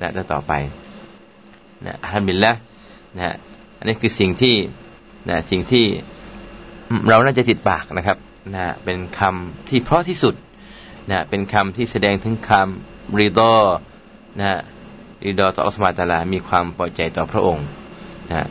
[0.00, 0.52] นะจะต่อไป
[1.86, 2.50] นะทำมิลละ
[3.16, 3.34] นะ
[3.78, 4.54] อันนี้คือสิ่งที่
[5.28, 5.84] นะสิ่งที่
[7.08, 8.18] เราน่าจะติดปากนะครับ
[8.54, 10.34] นะเป็นคำที่เพราะที่สุด
[11.10, 13.54] นะเป็นคำที่แสดงถึงคำรีดอ
[14.40, 14.50] นะ
[15.26, 17.66] รีดอต่ออัลลอฮฺสุบตาลา มีความพอใจต่อพระองค์
[18.30, 18.46] นะ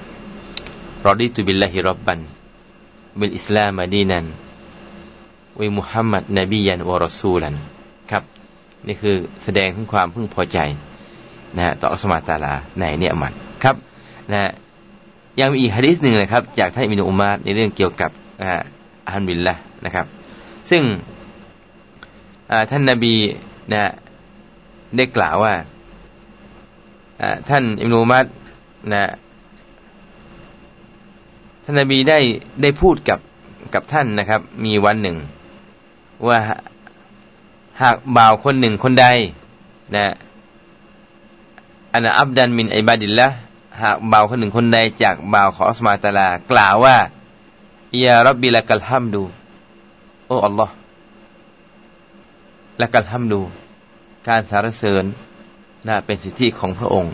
[1.07, 7.55] رضيت بالله ربا وبالإسلام دينا وبمحمد نبيا ورسولا
[8.11, 8.23] ครับ
[8.87, 10.59] นี่คือแสดงถึงความพึงพอใจ
[11.57, 13.75] นะต่ออัลลอฮฺ سبحانه وتعالى ในเนี่ยมันครับ
[14.33, 14.41] นะ
[15.39, 19.55] ยังมีอีกฮะดิษหนึ่งนะครับ จากท่านอิบนุอุมัรในเรื่องเกี่ยวกับ الحمد لله
[19.85, 20.05] นะครับ
[20.69, 20.83] ซึ่ง
[22.71, 23.15] ท่านนาบี
[23.73, 23.83] นะ
[24.97, 25.53] ได้กล่าวว่า
[27.49, 28.25] ท่านอิมนุมัด
[28.93, 29.03] นะ
[31.63, 32.19] ท่านนาบีได้
[32.61, 33.19] ได้พูดกับ
[33.73, 35.17] กับท่านนะครับ มีวันหนึ่ง
[36.27, 36.37] ว่า
[37.81, 39.07] หากบ่าวคนหนึ่งคนใด
[39.95, 40.05] นะ
[41.93, 43.27] อันอับดันมินอิบาดิลละ
[43.81, 46.95] หากบ่าวคนหนึ่งคนใดจากบ่าวของอัสมาตาลากล่าวว่า
[48.03, 49.23] ยารับบิละกัลฮัมดู
[50.27, 50.73] โอ้อัลลอฮ์
[52.81, 53.41] ละกัลฮัมดู
[54.27, 55.05] การสารเสริญ
[55.87, 57.13] นะเป็นสิทธิของพระองค์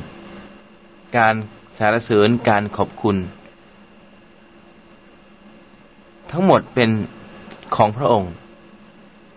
[1.18, 1.36] การ
[1.78, 3.18] สารเสริญการขอบคุณ
[6.32, 6.90] ทั้งหมดเป็น
[7.76, 8.32] ของพระองค์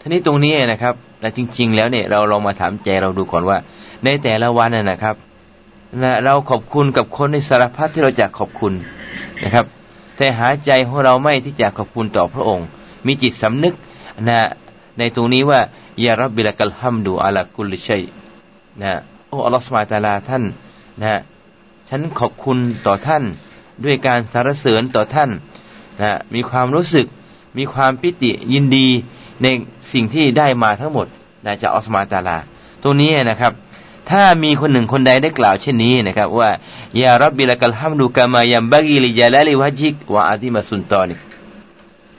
[0.00, 3.58] ทีนี้ตรงนี้นะครับแต่จริง ๆ แล้วเนี่ยเราลองมาถามใจเราดูก่อนว่า
[4.04, 5.16] ในแต่ละวันนะครับ
[6.02, 8.72] นะเราขอบคุณกับคนในสารพัดที่เราจะขอบคุณ
[9.44, 9.66] นะครับ
[10.18, 12.66] แต่หาใจของเราไม่ที่จะขอบคุณต่อพระองค์
[13.06, 13.74] มีจิตสำนึก
[14.28, 14.40] นะ
[14.98, 15.60] ในตรงนี้ว่า
[16.04, 18.02] ยารับบิลกัลฮัมดูอัลกุลชัย
[18.82, 18.92] นะ
[19.28, 20.44] โอ้อัลลอฮฺสมาตาลาท่าน
[21.02, 21.20] นะ
[21.88, 23.22] ฉันขอบคุณต่อท่าน
[23.84, 25.30] ด้วยการสรรเสริญต่อท่าน
[26.02, 27.06] นะมีความรู้สึก
[27.58, 28.88] มีความปิติยินดี
[29.42, 29.46] ใน
[29.92, 31.06] สิ่งที่ได้มาทั้งหมด
[31.46, 32.38] นะจากอัลลอฮฺสมาตาลา
[32.82, 33.52] ตรงนี้นะครับ
[34.10, 36.50] ถ้ามีคนหนึ่งคนใดได้กล่าวเช่นนี้นะครับว่า
[37.00, 41.16] ยารับบิลกัลฮัมดูกามายัมบากีลิยาลาลิวะจิกวะอาติมาสุนตอนิ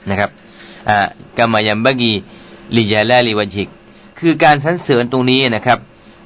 [0.09, 0.29] นะครับ
[0.89, 0.97] อ่า
[1.37, 2.13] กามายัมบากี
[2.75, 3.67] ลิยาลาลิวะจิก
[4.19, 5.79] คือการสรรเสริญตรงนี้นะครับ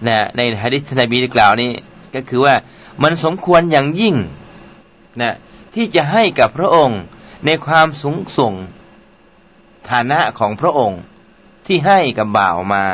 [0.07, 1.71] นะในฮะดิษนบีได้กล่าวนี้
[2.15, 2.55] ก็คือว่า
[3.03, 4.15] มันสมควรอย่างยิ่ง
[5.21, 5.33] นะ
[5.73, 6.99] ที่จะให้กับพระองค์
[7.45, 8.53] ในความสูงส่ง
[9.89, 10.99] ฐานะของพระองค์
[11.65, 12.85] ที่ให้กับบ่าวมา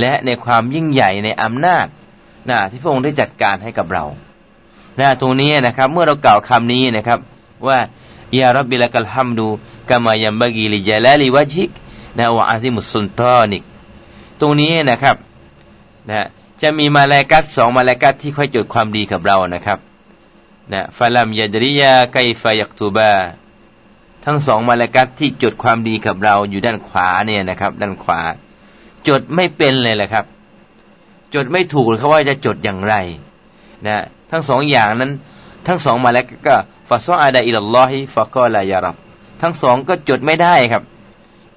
[0.00, 1.86] และในความยิ่งใหญ่ในอำนาจ
[2.50, 4.04] นะที่พระองค์ได้จัดการให้กับเรา
[5.00, 7.18] นะตรงนี้นะครับ เมื่อเรากล่าวคำนี้นะครับ
[7.66, 7.78] ว่า
[8.38, 9.48] ยารับบิลกัลฮัมดู
[9.90, 11.70] กามายัมบากีลิจาลาลิวะจิก
[12.18, 13.62] นะวะอาซิมุสุนตอนิก
[14.40, 15.16] ตรงนี้นะครับ
[16.10, 16.26] นะ
[16.62, 19.78] จะมีมาลากัดสองมาลากัดที่คอยจดความดีกับเรานะครับ
[20.72, 23.12] นะฟาลัมยาดริยาไกฟายักตูบา
[24.24, 28.20] ทั้งสองมาลากัดที่จดความดีกับเราอยู่ด้านขวาเนี่ยนะครับ ด้านขวา
[29.08, 30.24] จดไม่เป็นเลยแหละครับ
[31.34, 32.94] จดไม่ถูกเขาว่าจะจดอย่างไร
[33.86, 35.12] นะทั้งสองอย่างนั้น
[35.66, 36.56] ทั้งสองมาแล้วก็
[36.88, 38.96] ฟาซออาดาอิลลอฮิฟะกอลายารับ
[39.42, 40.82] ทั้งสองก็จดไม่ได้ครับ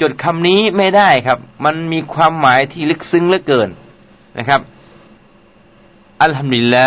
[0.01, 3.69] จดคำนี้ไม่ได้ครับ มันมีความหมายที่ลึกซึ้งเหลือเกิน
[4.38, 4.62] นะครับ
[6.21, 6.86] อัลฮัมดุลิลละ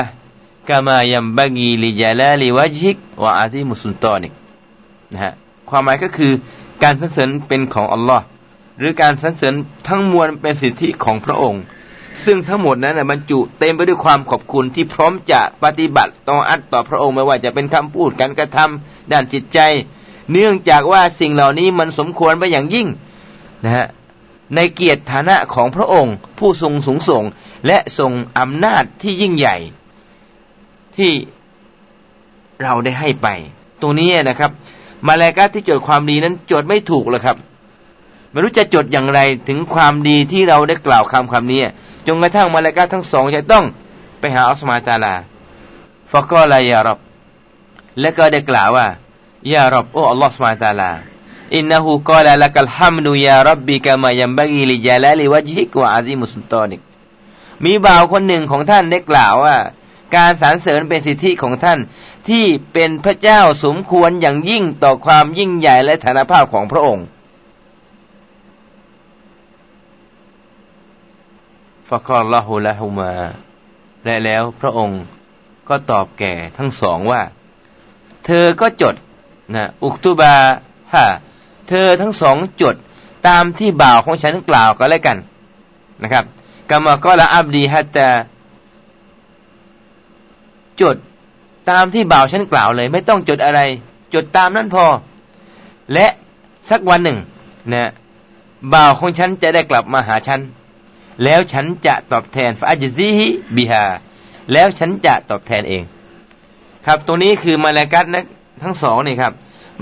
[0.68, 4.32] กามายัมบากีลิยาลาลิวะจิกวะอาติมุสุนตอนิก
[5.12, 5.32] นะฮะ
[5.70, 6.32] ความหมายก็คือ
[6.82, 8.24] การสรรเสริญเป็นของอัลลอฮ์
[8.78, 9.54] หรือการสรรเสริญ
[9.88, 11.62] ทั้งมวลเป็นสิทธิของพระองค์
[12.24, 19.58] ซึ่งทั้งหมดนั้นบรรจุเต็มไปด้วยความขอบคุณที่พร้อมจะปฏิบัติต่ออัตต่อพระองค์ไม่ว่าจะเป็นคำพูดการกระทำด้านจิตใจ
[20.32, 22.86] เนื่องจากว่าสิ่งเหล่านี้มันสมควรไปอย่างยิ่ง
[23.64, 23.86] นะฮะ
[24.54, 27.24] ในเกียรติฐานะของพระองค์ ผู้ทรงสูงส่ง
[27.66, 29.56] และทรงอำนาจที่ยิ่งใหญ่
[30.96, 31.12] ที่
[32.62, 33.28] เราได้ให้ไป
[33.80, 34.50] ตรงนี้นะครับ
[35.06, 37.36] มาลากาที่จดความดีนั้นจดไม่ถูกเลยครับ
[38.30, 41.60] ไม่รู้จะจดอย่างไรถึงความดีที่เราได้กล่าวคำคำนี้
[42.06, 43.64] จนกระทั่งมาลากาทั้งสองจะต้อง
[44.18, 45.14] ไปหาอัลสมาตาลา
[46.12, 46.98] ฟะก็ลายารบ
[48.00, 48.86] และก็ได้กล่าวว่า
[49.52, 50.90] ยารบโอ้อัลลอฮฺสมาตาลา
[51.56, 56.80] อินนหูกอลาลักัลฮัมดุยารับบิกามายัมบะกีลิจาลาลิวะจิกวะอาซิมุสตอนิก
[57.64, 59.56] มีบ่าวคนหนึ่งของท่านได้กล่าวว่า
[60.16, 61.78] การสรรเสริญเป็นสิทธิของท่าน
[62.28, 67.06] ที่เป็นพระเจ้าสมควรอย่างยิ่งต่อความยิ่งใหญ่และฐานภาพของพระองค์
[71.94, 73.12] ฟะกอลลอฮุละฮุมา
[74.04, 75.02] และแล้วพระองค์
[75.68, 77.22] ก็ตอบแก่ทั้งสองว่า
[78.24, 78.94] เธอก็จด
[79.54, 80.34] นะอุกตุบา
[80.94, 81.06] ฮะ
[81.68, 82.76] เธอทั้งสองจด
[83.28, 85.18] ตามที่บ่าวของฉันกล่าวก็แล้วกัน
[86.02, 86.24] นะครับ
[86.70, 88.10] กามากอละอับดีฮัตตา
[90.80, 90.96] จด
[91.70, 93.60] ตามที่บ่าวฉันกล่าวเลย ไม่ต้องจดอะไร
[94.14, 94.84] จดตามนั้นพอ
[95.92, 96.06] และ
[96.70, 97.18] สักวันหนึ่ง
[97.72, 97.90] นะ
[98.74, 100.40] บ่าวของฉันจะได้กลับมาหาฉัน
[101.24, 103.84] แล้วฉันจะตอบแทนฟาจิซีฮิบิฮา
[104.52, 105.82] แล้วฉันจะตอบแทนเอง
[106.86, 108.24] ครับตรงนี้คือมาลากัตนะ
[108.62, 109.32] ทั้งสองนี่ครับ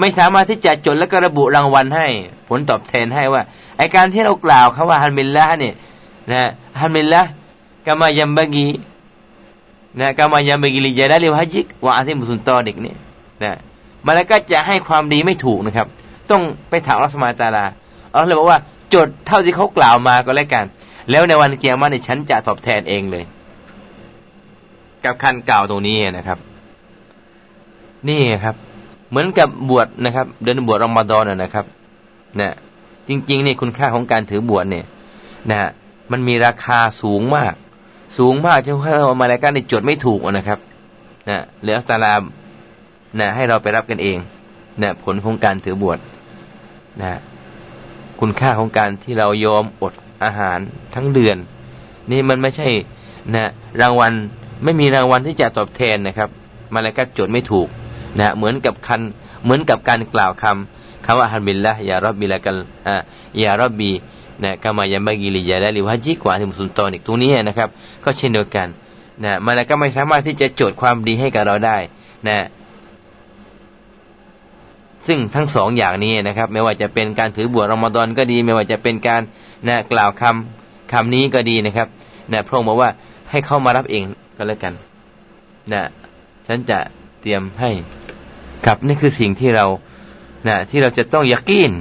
[0.00, 2.06] ไม่สามารถที่จะจดและก็ระบุรางวัลให้
[2.48, 3.42] ผลตอบแทนให้ว่า
[3.78, 5.74] ไอการที่เรากล่าวคาว่าฮันมิลละเนี่ย
[6.32, 6.42] นะ
[6.80, 7.22] ฮันมิลละ
[7.86, 8.68] กามายัมบากี
[10.00, 12.94] นะกามายัมบากีลิยาดาลิวฮัจิกวะอาซิมุสุนตอดิกนี่
[13.44, 13.52] นะ
[14.06, 15.86] มาล้วก็จะให้ความดีไม่ถูกนะครับ
[16.30, 17.64] ต้องไปถามรัสมาตาลา
[18.12, 18.58] เอาเลยบอกว่า
[18.94, 20.64] จดเท่าที่เขากล่าวมาก็แล้วกัน
[21.10, 23.24] แล้วในวันเกียรติในฉันจะตอบแทนเองเลย
[25.04, 26.38] กับคันกล่าวตรงนี้นะครับ
[28.08, 28.56] นี่ครับ
[29.10, 31.66] เหมือนกับบวชนะครับ เดินบวชรอมฎอนนะครับ
[32.40, 32.50] นะ
[33.08, 34.86] จริงๆนี่คุณค่าของการถือบวชเนี่ย
[35.50, 35.58] นะ
[36.12, 37.54] มันมีราคาสูงมาก
[38.18, 40.58] สูงมากจนเรามาแล้วก็ในจดไม่ถูกนะครับ
[41.28, 42.14] นะเหลือตาลา
[43.20, 44.18] นะให้เราไปรับกันเอง
[44.82, 45.98] นะผลของการถือบวช
[47.00, 47.20] นะ
[48.20, 50.58] คุณค่าของการที่เรายอมอด อาหาร
[50.94, 51.36] ทั้งเดือน
[52.10, 52.68] นี่มันไม่ใช่
[53.34, 54.12] นะรางวัล
[54.64, 56.28] ไม่มีรางวัลที่จะตอบแทนนะครับ
[56.72, 57.68] มาล้วก็จดไม่ถูก
[58.18, 59.00] นะเหมือนกับคัน
[59.44, 62.56] เหมือนกับการกล่าวคำคำว่าฮันบิลละยารับบิละกัน
[62.86, 62.94] อ่า
[63.42, 63.90] ยารับบี
[64.44, 67.68] นะกามายามกิลิยาและลิวฮัจิกว่าที่มุสุลตอนิกตรงนี้นะครับ
[68.04, 68.68] ก็เช่นเดียวกัน
[69.24, 71.76] นะมันก็ไม่สามารถที่จะโจทย์ความดีให้กับเราได้
[72.28, 72.46] นะ
[75.06, 79.22] ซึ่งทั้งสองอย่างนี้นะครับ ไม่ว่าจะเป็นการถือบวชรอมฎอนก็ดี ไม่ว่าจะเป็นการ
[79.68, 81.88] นะกล่าวคำคำนี้ก็ดีนะครับ
[82.32, 82.90] นะพระองค์บอกว่า
[83.30, 84.02] ให้เข้ามารับเอง
[84.36, 84.72] ก็แล้วกัน
[85.72, 85.82] นะ
[86.46, 86.78] ฉันจะ
[87.20, 87.70] เตรียมให้
[88.64, 89.66] ครับนี่คือสิ่งที่เรา
[90.48, 91.72] นะที่เราจะต้องยักกิน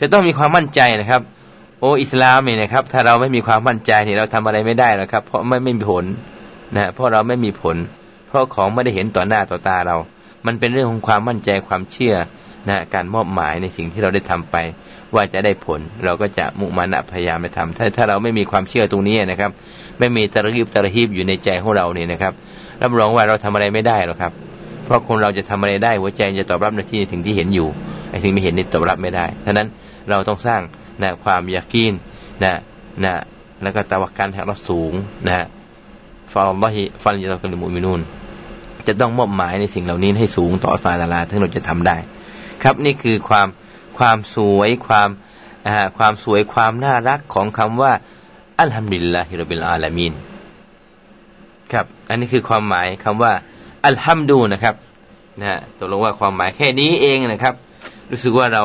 [0.00, 1.22] จะต้องมีความมั่นใจนะครับ
[1.80, 6.04] โอ้อิสลามเนี่ยนะครับ ถ้าเราไม่มีความมั่นใจเนี่ยเราทำอะไรไม่ได้หรอกครับ เพราะไม่ไม่มีผล
[6.76, 7.76] นะเพราะเราไม่มีผล
[8.28, 9.96] เพราะของไม่ได้เห็นต่อหน้าต่อตาเรา
[10.46, 12.14] มันเป็นเรื่องของความมั่นใจความเชื่อ
[12.68, 14.56] นะการมอบหมายในสิ่งที่เราได้ทำไป
[15.14, 19.50] ว่าจะได้ผล เราก็จะมุมั่นพยายามไปทำถ้าถ้าเราไม่มีความเชื่อตรงนี้นะครับ
[19.98, 22.32] ไม่มีตะรีบตะรีบอยู่ในใจของเราเนี่ยนะครับ
[22.82, 24.32] รับรองว่าเราทำอะไรไม่ได้หรอกครับ
[24.84, 27.68] เพราะคนเราจะทำอะไรได้หัวใจจะตอบรับในที่สิ่งที่เห็นอยู่
[28.10, 29.66] ไอ้สิ่งไม่เห็นนี่ตอบรับไม่ได้ฉะนั้น
[30.10, 30.60] เราต้องสร้าง
[31.02, 31.92] นะความยากีน
[32.44, 32.52] นะ
[33.04, 33.14] นะ
[33.62, 34.92] แล้วก็ตะวักกันให้เราสูง
[35.28, 35.46] นะ
[36.32, 38.00] ฟาลลอฮิฟันยาตะกุลิมุมินูน
[38.86, 41.96] จะต้องมอบหมายในสิ่งเหล่านี้ให้สูงต่อฟาลาลาถึงเราจะทำได้
[42.62, 43.46] ครับนี่คือความ
[44.00, 45.08] ความสวยความ
[45.98, 47.92] ความสวยความน่ารักของคำว่า
[48.60, 50.12] อัลฮัมดุลิลลาฮิรบิลอาลามีน
[51.72, 53.32] ครับ อันนี้คือความหมายคำว่า
[53.86, 54.74] อัลฮัมดูนะครับ
[55.40, 57.54] นะตกลงว่าความหมายแค่นี้เองนะครับ
[58.10, 58.62] รู้สึกว่าเรา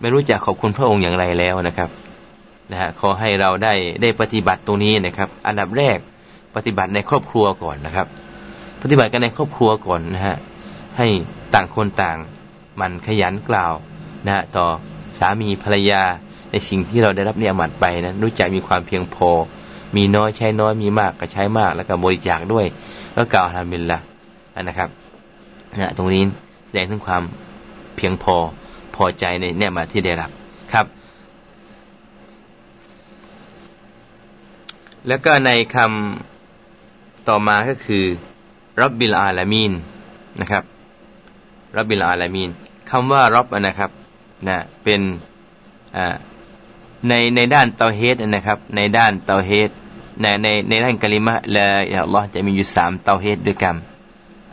[0.00, 1.90] ไม่รู้จักขอบคุณพระองค์อย่างไรแล้วนะครับ
[2.70, 5.98] นะฮะขอให้เราได้ได้ปฏิบัติตรงนี้นะครับ อันดับแรก
[6.56, 8.06] ปฏิบัติในครอบครัวก่อนนะครับ
[8.82, 10.36] ปฏิบัติกันในครอบครัวก่อนนะฮะ
[10.98, 11.06] ให้
[11.54, 12.16] ต่างคนต่าง
[12.80, 13.72] มันขยันกล่าว
[14.28, 14.66] นะต่อ
[15.18, 16.02] สามีภรรยา
[16.50, 19.30] ในสิ่งที่เราได้รับเนี่ยมัดไปนะรู้จักมีความเพียงพอ
[19.96, 22.66] มีน้อยใช้น้อยมีมากก็ใช้มาก แล้วก็บริจาคด้วย
[23.14, 23.98] แล้วกล่าวทำบินละ
[24.62, 24.88] นะครับ
[25.80, 26.22] นะตรงนี้
[26.66, 27.22] แสดงถึงความ
[27.96, 28.36] เพียงพอ
[28.94, 30.30] พอใจในเนี่ยมาที่ได้รับ
[30.72, 30.86] ครับ
[35.08, 38.04] แล้วก็ในคำต่อมาก็คือ
[38.80, 39.72] รับบิลอาลามีน
[40.40, 40.64] นะครับ
[41.76, 42.50] รับบิลอาลามีน
[42.90, 43.90] คำว่ารับนะครับ
[44.48, 45.00] นะเป็น
[47.08, 49.70] ในในด้านเตาเฮดนะครับ ในด้านเตาเฮด
[50.20, 51.66] ในในในด้านกะลิมะละ
[52.02, 53.76] อัลลอฮ์จะมีอยู่สามเตาเฮดด้วยกัน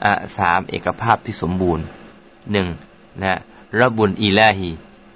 [0.04, 1.86] อ่าสามเอกภาพที่สมบูรณ์
[2.52, 2.67] หนึ่ง
[3.24, 3.34] นะ
[3.80, 4.72] รับบุญอีลาฮี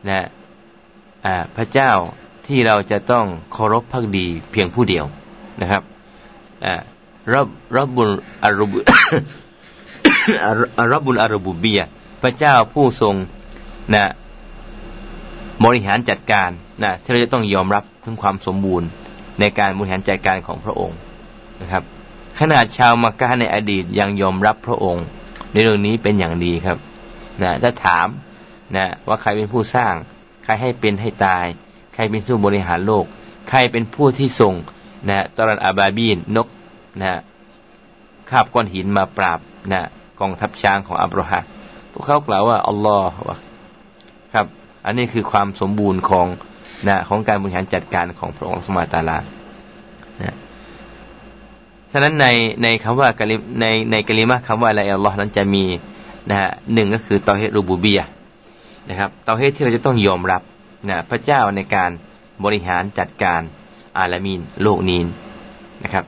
[0.10, 0.20] นะ
[1.26, 1.92] อ่าพระเจ้า
[2.48, 5.06] ที่เราจะต้องเคารพพักดีเพียงผู้เดียว
[5.62, 5.84] นะครับ
[6.66, 6.74] อ่า
[7.34, 8.10] รับรับบุญ
[8.44, 8.78] อารุบุ
[10.92, 11.82] รับบุญอารุบุเบีย
[12.22, 13.16] พระเจ้าผู้ทรง
[13.94, 14.04] นะ
[15.66, 16.50] บริหารจัดการ
[16.84, 18.88] นะที่เราจะต้องยอมรับถึงความสมบูรณ์
[19.40, 20.98] ในการบริหารจัดการของพระองค์
[21.62, 21.84] นะครับ
[22.40, 25.06] ขนาดชาวมักกะในอดีตยังยอมรับพระองค์
[25.52, 26.78] ในเรื่องนี้เป็นอย่างดีครับ
[27.42, 28.08] นะถ้าถาม
[28.76, 29.94] นะว่าใครเป็นผู้สร้าง
[30.44, 31.46] ใครให้เป็นให้ตาย
[31.94, 33.06] ใครเป็นผู้บริหารโลก
[33.50, 34.54] ใครเป็นผู้ที่ส่ง
[35.10, 36.48] นะตรันอาบาบีนนก
[37.02, 37.22] นะ
[38.30, 39.40] คาบก้อนหินมาปราบ
[39.72, 39.82] นะ
[40.20, 41.44] กองทัพช้างของอับราฮัม
[41.92, 43.42] พวกเขากล่าวว่าอัลลอฮ์
[44.34, 44.46] ครับ
[44.88, 46.28] อันนี้คือความสมบูรณ์ของ
[46.88, 49.18] นะของการบริหารจัดการของพระองค์สมาตาลา
[50.22, 50.36] นะ
[51.92, 52.28] ฉะนั้นใน
[52.64, 55.64] ในคำว่ากลิในในกะลิมะคำว่าอะไรอัลลอฮ์นั้นจะมี
[56.30, 58.02] นะฮะหนึ่งก็คือเตาเฮรูบูเบีย
[58.90, 60.42] นะครับเตาเฮที่เราจะต้องยอมรับ
[60.90, 61.92] นะพระเจ้าในการ
[62.44, 63.42] บริหารจัดการ
[63.98, 65.02] อาลามีนโลกนี้
[65.84, 66.06] นะครับ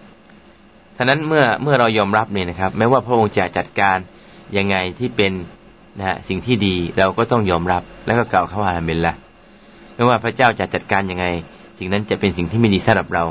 [0.98, 3.98] ฉะนั้นเมื่อเมื่อเรายอมรับเนี่ยนะครับแม้ว่าพระองค์จะจัดการ
[4.58, 5.32] ยังไงที่เป็น
[6.00, 9.14] นะสิ่งที่ดีเราก็ต้องยอมรับแล้วก็กล่าวคำว่าอัลฮัมดุลิลละ
[9.96, 11.26] ไม่ว่าพระเจ้าจะจัดการยังไง
[11.80, 13.24] สิ่งนั้นจะเป็นสิ่งที่ไม่ดีสำหรับเรา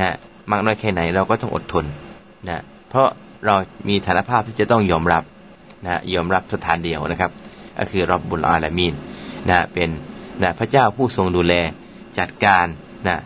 [0.00, 0.14] นะ
[0.50, 1.84] มากน้อยแค่ไหนเราก็ต้องอดทน
[2.48, 3.08] นะเพราะ
[3.46, 3.54] เรา
[3.88, 5.22] มีฐานภาพที่จะต้องยอมรับ
[5.84, 7.30] นะยอมรับสถานเดียวนะครับ
[7.78, 8.94] ก็คือรอบบุญอาลามีน
[9.50, 9.88] นะเป็น
[10.42, 11.54] นะพระเจ้าผู้ทรงดูแล
[12.18, 12.66] จัดการ
[13.08, 13.16] นะ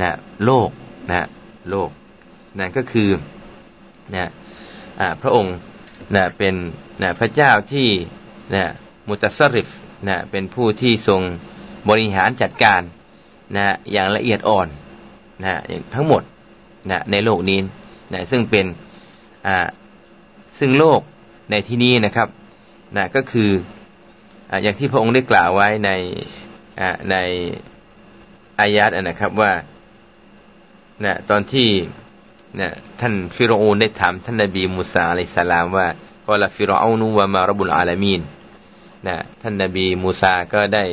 [0.00, 0.10] นะ
[0.44, 0.70] โลก
[1.10, 1.26] นะ
[1.70, 1.90] โลก
[2.58, 3.10] นะก็คือ
[4.14, 4.30] นะ
[5.22, 5.54] พระองค์
[6.14, 6.54] นะเป็น
[7.02, 7.88] นะพระเจ้าที่
[8.54, 8.64] นะ
[9.08, 9.68] มุตสริฟ
[10.08, 11.20] นะเป็นผู้ที่ทรง
[11.88, 12.82] บริหารจัดการ
[13.56, 14.68] นะอย่างละเอียดอ่อน
[15.44, 15.54] นะ
[15.94, 16.22] ทั้งหมด
[16.90, 17.58] นะในโลกนี้
[18.12, 18.66] นะซึ่งเป็น
[19.46, 19.68] อ่า
[20.58, 21.00] ซึ่งโลก
[21.50, 22.28] ในที่นี้นะครับ
[22.96, 23.50] นะก็คือ
[24.50, 25.90] ออย่างที่พระองค์ได้กล่าวไว้ใน
[27.10, 27.16] ใน
[28.58, 29.52] อายาตนะครับว่า
[31.04, 31.68] นะตอนที่
[32.60, 32.68] นะ
[33.00, 35.86] ท่านฟิโรโอนได้ถามท่านนบีมูซาอะลัยสลามว่า
[36.26, 38.20] قال فرعون وما رب العالمين
[39.06, 40.84] นะท่านนบีมูซาก็ได้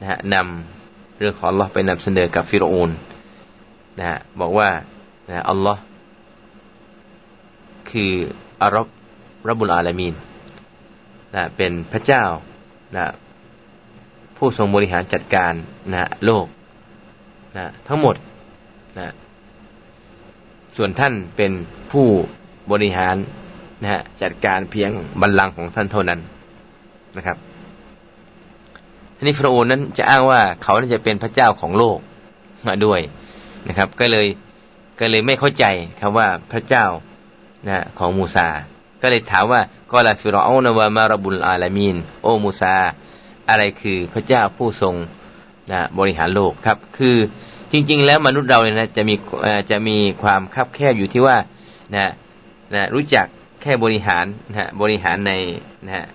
[0.00, 2.90] นะนำเรื่องของอัลลอฮ์ไปนำเสนอกับฟิโรโอน
[4.00, 4.06] นะ
[4.40, 4.68] บอกว่า
[5.30, 5.80] นะอัลลอฮ์
[7.90, 8.12] คือ
[8.62, 8.86] อารบ
[9.48, 10.14] รบุลอาลามีน
[11.34, 12.24] นะเป็นพระเจ้า
[12.96, 13.06] นะ
[14.36, 15.52] ผู้ทรงบริหารจัดการ
[15.92, 16.46] นะโลก
[17.56, 18.16] นะทั้งหมด
[18.98, 19.06] นะ
[20.76, 21.52] ส่วนท่านเป็น
[21.92, 22.06] ผู้
[22.72, 23.16] บริหาร
[23.82, 26.20] นะฮะจัดการเพียงบัลลังก์ของท่านเท่านั้น
[27.18, 27.38] นะครับ
[29.16, 31.98] ทีนี้ฟาโรห์นั้นจะอ้างว่าเขาจะเป็นพระเจ้าของโลก
[32.66, 33.00] มาด้วย
[33.68, 34.26] นะครับ ก็เลย
[35.00, 35.64] ก็เลยไม่เข้าใจ
[36.00, 36.84] ครับว่าพระเจ้า
[37.68, 38.48] นะของมูซา
[39.02, 42.74] ก็เลยถามว่าก็ลาฟิรอานวามารบุลอาลามีน โอมูซา
[43.48, 44.94] อะไรคือพระเจ้าผู้ทรง
[45.72, 47.16] นะบริหารโลกครับ คือ
[47.72, 49.14] จริง ๆ แล้วมนุษย์เราเนี่ยนะจะมี
[49.70, 51.36] จะมีความคับแคบอยู่ที่ว่า
[51.94, 52.12] นะ
[52.74, 53.26] นะรู้จัก
[53.62, 55.32] แค่บริหารนะบริหารใน
[55.88, 56.06] นะ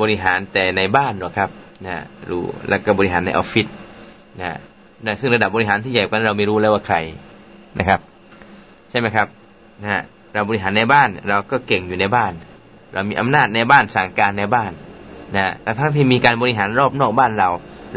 [0.00, 1.50] บริหารแต่ในบ้านหรอกครับ
[1.86, 1.96] นะ
[2.30, 3.66] รู้แล้วก็บริหารในออฟฟิศ
[4.40, 4.58] นะ
[5.06, 6.96] นะซึ่งระดับบริหารที่ใหญ่กว่าเราไม่รู้แล้วว่าใคร
[7.78, 8.00] นะครับ
[8.90, 9.28] ใช่ไหมครับ
[9.82, 12.32] นะเราบริหารในบ้านเราก็เก่งอยู่ในบ้าน
[12.92, 14.72] เรามีอำนาจในบ้านสั่งการในบ้าน
[15.36, 17.48] นะแต่ทั้งที่มีการบริหารรอบนอกบ้านเรา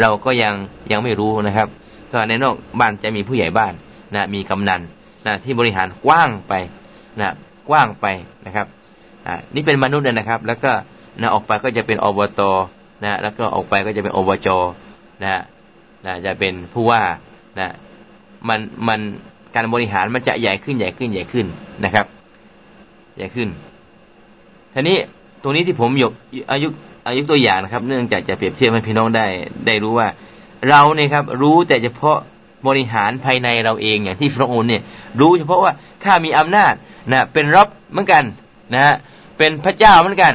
[0.01, 0.53] เราก็ยัง
[0.91, 1.67] ยังไม่รู้นะครับ
[2.11, 3.73] ก็ในนอกบ้านจะมีผู้ใหญ่บ้าน
[4.15, 4.81] นะมีกำนัน
[5.27, 6.53] นะที่บริหารกว้างไป
[7.19, 7.35] นะ
[7.69, 8.05] กว้างไป
[8.45, 8.67] นะครับ
[9.27, 10.71] อ่านี่เป็นมนุษย์นะครับ แล้วก็
[11.21, 12.41] นะออกไปก็จะเป็นอบต
[13.03, 14.47] นะแล้วก็ออกไปก็จะเป็นอบจ
[15.23, 15.41] นะ
[16.06, 17.01] นะจะเป็นผู้ว่า
[17.60, 17.69] นะ
[18.49, 18.99] มันมัน
[19.56, 21.45] การบริหารมันจะใหญ่ขึ้นใหญ่ขึ้นใหญ่ขึ้น
[21.84, 22.06] นะครับ
[23.17, 23.49] ใหญ่ขึ้น
[24.73, 24.97] ทีนี้
[25.43, 26.13] ตรงนี้ที่ผมยก
[26.51, 26.67] อายุ
[27.08, 29.25] อายุตัวอย่างนะครับ เนื่องจากจะเปรียบเทียบให้พี่น้องได้
[29.67, 30.08] ได้รู้ว่า
[30.69, 32.17] เราเนี่ยครับ รู้แต่เฉพาะ
[32.67, 34.82] บริหารภายในเราเองอย่างที่พระองค์เนี่ย
[35.19, 35.71] รู้เฉพาะว่า
[36.03, 36.73] ข้ามีอำนาจ
[37.12, 38.23] นะเป็นรับเหมือนกัน
[38.75, 38.95] นะ
[39.38, 40.34] เป็นพระเจ้าเหมือนกัน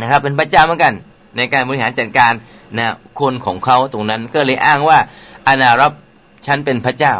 [0.00, 0.94] นะครับ เป็นพระเจ้าเหมือนกัน
[1.36, 2.32] ในการบริหารจัดการ
[2.78, 2.86] นะ
[3.20, 4.98] คนของเขาตรงนั้นก็เลยอ้างว่า
[5.46, 5.92] อานารับ
[6.46, 7.14] ฉันเป็นพระเจ้า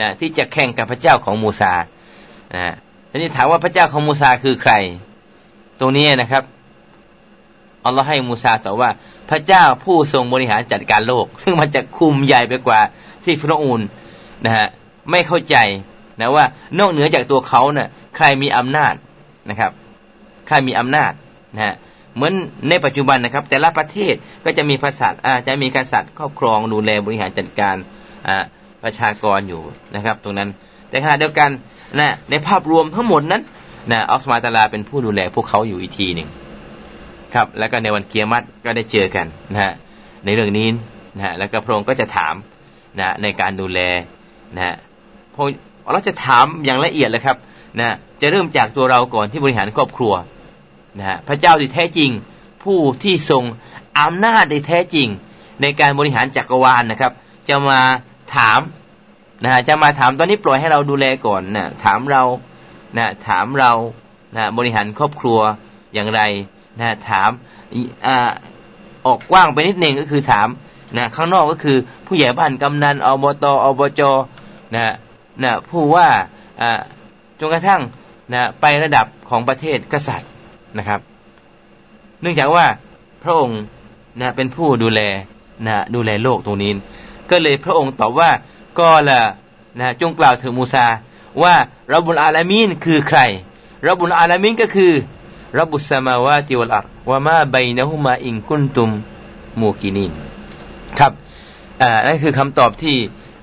[0.00, 1.72] นะที่จะแข่งกับพระเจ้าของมูซา
[2.54, 2.74] นะ
[3.10, 4.72] ทีนี้ถามว่าพระเจ้าของมูซาคือใคร
[5.80, 6.42] ตรงนี้นะครับ
[7.84, 8.90] อัลลอฮ์ให้มูซาตอบว่า
[9.30, 12.80] พระเจ้าผู้ทรงบริหารจัดการโลก ซึ่งมันจะคุมใหญ่ไปกว่า
[13.24, 13.80] ที่ฟรอูน
[14.44, 14.66] นะฮะ
[15.10, 15.56] ไม่เข้าใจ
[16.20, 16.44] นะว่า
[16.78, 18.94] นอกเหนือจากตัวเขาเนะ่ะใครมีอำนาจ
[19.50, 19.72] นะครับ
[20.46, 21.12] ใครมีอำนาจ
[21.54, 21.74] นะฮะ
[22.16, 22.32] เหมือน
[22.68, 27.76] ในปัจจุบันนะครับ แต่ละประเทศก็จะมีภาษาอาจะมีการสัตว์ครอบครองดูแลบริหารจัดการ
[28.28, 28.30] อ
[28.82, 29.62] ประชากรอยู่
[29.94, 30.48] นะครับ ตรงนั้น
[30.88, 31.50] แต่ขณะเดียวกัน
[31.98, 33.42] นะในภาพรวมทั้งหมดนั้น
[33.92, 36.28] นะอัลสมาตาลาเป็นผู้ดูแลพวกเขาอยู่อีกทีหนึ่ง
[37.34, 39.72] ครับ แล้วก็ในวันเกียรติก็ได้เจอกันนะฮะ
[40.24, 40.68] ในเรื่องนี้
[41.16, 42.34] นะฮะแล้วก็พระองค์ก็จะถาม
[42.98, 43.80] นะในการดูแล
[44.56, 44.74] นะฮะ
[45.34, 45.42] พระ
[45.92, 47.36] เราจะถามอย่างละเอียดเลยครับ
[47.80, 50.12] นะจะเริ่มจากตัวเราก่อนที่บริหารครอบครัว
[50.98, 52.10] นะฮะพระเจ้าที่แท้จริง
[52.64, 53.44] ผู้ที่ทรง
[54.00, 55.08] อำนาจที่แท้จริง
[55.62, 57.12] ในการบริหารจักรวาลนะครับ
[57.48, 57.80] จะมา
[58.36, 58.60] ถาม
[59.44, 62.22] นะฮะจะมาถามตอนนี้ปล่อยให้เราดูแลก่อนนะถามเรา
[62.98, 63.72] นะถามเรา
[64.36, 65.38] นะบริหารครอบครัว
[65.94, 66.20] อย่างไร
[66.80, 67.30] นะถาม
[68.06, 68.08] อ
[69.06, 70.48] ออกกว้างไปนิดนึงก็คือถาม
[70.96, 71.76] นะข้างนอกก็คือ
[72.06, 74.00] ผู้ใหญ่บ้านกำนันอบตอบจ
[74.74, 74.94] นะ
[75.42, 76.08] นะผู้ว่า
[77.40, 77.82] จนกระทั่ง
[78.34, 80.30] นะไประดับของประเทศกษัตริย์
[80.78, 81.00] นะครับ
[82.20, 82.66] เนื่องจากว่า
[83.22, 83.60] พระองค์
[84.20, 85.00] นะเป็นผู้ดูแล
[85.66, 86.72] นะดูแลโลกตรงนี้
[87.30, 88.30] ก็เลยพระองค์ตอบว่า
[88.78, 89.20] ก็ละ
[89.78, 90.86] นะจงกล่าวถึงมูซา
[91.42, 91.54] ว่า
[91.94, 93.20] รับุลอาลามีนคือใคร
[93.88, 94.92] รับุลอาลามีนก็คือ
[95.58, 98.90] รับบุสมาวาติวัลอัรวะมาบนะฮุมาอิงกุนตุม
[99.60, 100.12] มูกินีน
[100.98, 101.12] ครับ
[101.82, 102.96] อ่านั่นคือคำตอบที่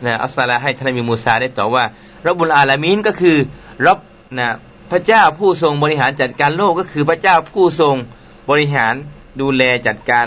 [0.05, 1.83] นะอัสลาให้ท่านมีมูซาได้ตอบว่า
[2.27, 3.37] รับบุลอาลามีนก็คือ
[3.85, 3.97] รับ
[4.37, 4.47] นะ
[4.91, 7.95] พระเจ้าผู้ทรงบริหารจัดการโลกก็คือพระเจ้าผู้ทรง
[8.49, 8.93] บริหาร
[9.41, 10.25] ดูแลจัดการ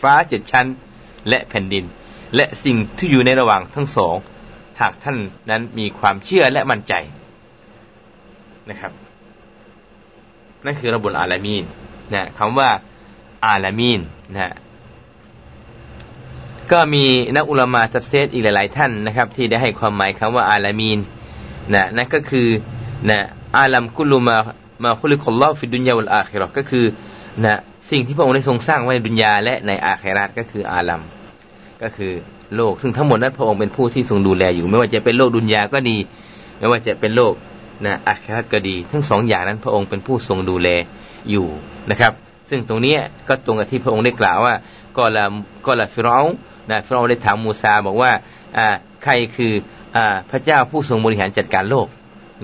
[0.00, 0.66] ฟ้าเจ็ดชั้น
[1.28, 1.84] และแผ่นดิน
[2.36, 4.16] และสิ่งที่อยู่ในระหว่างทั้งสอง
[4.80, 5.16] หากท่าน
[5.50, 6.94] นั้นมีความเชื่อและมั่นใจ
[8.70, 8.92] นะครับ
[10.64, 11.64] นั่นคือ رب العالمين
[12.14, 12.70] นะคำว่า
[13.46, 14.00] العالمين
[14.36, 14.54] นะ
[16.72, 17.04] ก็มี
[17.36, 20.98] นักอุลามาตัฟซีรอีกหลาย ๆ ท่านนะครับ ที่ได้ให้ความหมายคำว่า العالمين
[21.74, 22.48] นะนั่นก็คือ
[23.10, 23.20] นะ
[23.56, 26.84] العالم كل ما خلق الله في الدنيا والآخرة ก็คือ
[27.44, 27.58] นะ
[27.90, 31.02] สิ่งที่พระองค์ได้ทรงสร้างไว้ในดุนยาและในอาคิรัตก็คืออาลัม
[31.82, 32.12] ก็คือ
[32.56, 35.96] โลก ซึ่งทั้งหมดนั้นพระองค์เป็นผู้ที่ทรงดูแลอยู่ ไม่ว่าจะเป็นโลกดุนยาก็ดี
[36.58, 37.34] ไม่ว่าจะเป็นโลก
[37.84, 40.68] นะอาคิรัตก็ดี ทั้งสองอย่างนั้นพระองค์เป็นผู้ทรงดูแล
[41.30, 41.46] อยู่
[41.90, 42.12] นะครับ
[42.50, 42.94] ซึ่งตรงนี้
[43.28, 44.54] ก็ตรงกับที่พระองค์ได้กล่าวว่า
[44.96, 45.24] ก็ละ
[45.66, 46.18] ก็ละฟิรอ
[46.70, 48.12] นะฟิรอได้ถามมูซาบอกว่า
[48.58, 48.66] อ่า
[49.04, 49.52] ใครคือ
[49.96, 51.86] อ่าพระเจ้าผู้ทรงบริหารจัดการโลก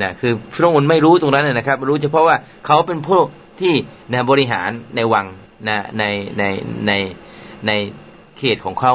[0.03, 2.37] นะคือฟิรเอาไม่รู้ตรงนั้นนะครับ รู้เฉพาะว่า
[2.67, 3.27] เขาเป็นพวก
[3.61, 3.75] ที่
[4.13, 5.27] นะบริหารในวัง
[5.69, 6.05] นะใน
[6.39, 6.43] ใน
[6.87, 6.93] ใน
[7.67, 7.71] ใน
[8.39, 8.93] เขตของเขา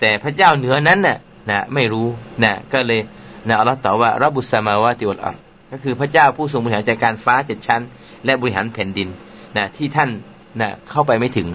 [0.00, 1.18] แต่พระเจ้าเหนือนั้นน่ะ
[1.50, 2.06] นะไม่รู้
[2.44, 3.00] นะก็เลย
[3.48, 5.36] นะอัลลอฮฺตอบว่ารับบุษมาวาติวลอัล
[5.72, 7.82] ก็คือพระเจ้าผู้ทรงบริหารจัดการฟ้าเจ็ดชั้น
[8.24, 9.08] และบริหารแผ่นดิน
[9.56, 10.10] นะที่ท่าน
[10.60, 11.48] นะเข้าไปไม่ถึง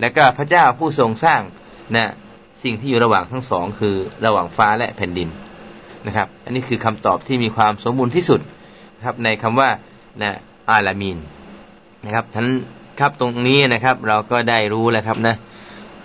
[0.00, 1.40] และก็พระเจ้าผู้ทรงสร้าง
[1.96, 2.06] นะ
[2.64, 5.28] สิ่งที่อยู่ระหว่างทั้งสอง คือระหว่างฟ้าและแผ่นดิน
[6.06, 8.40] นะครับ อันนี้คือคำตอบที่มีความสมบูรณ์ที่สุด
[9.04, 9.70] ครับในคำว่า
[10.22, 10.30] นะ
[10.70, 11.18] อาลามีน
[12.04, 12.46] นะครับท่าน
[13.00, 15.34] ครับตรงนี้นะครับ เราก็ได้รู้แล้วครับนะ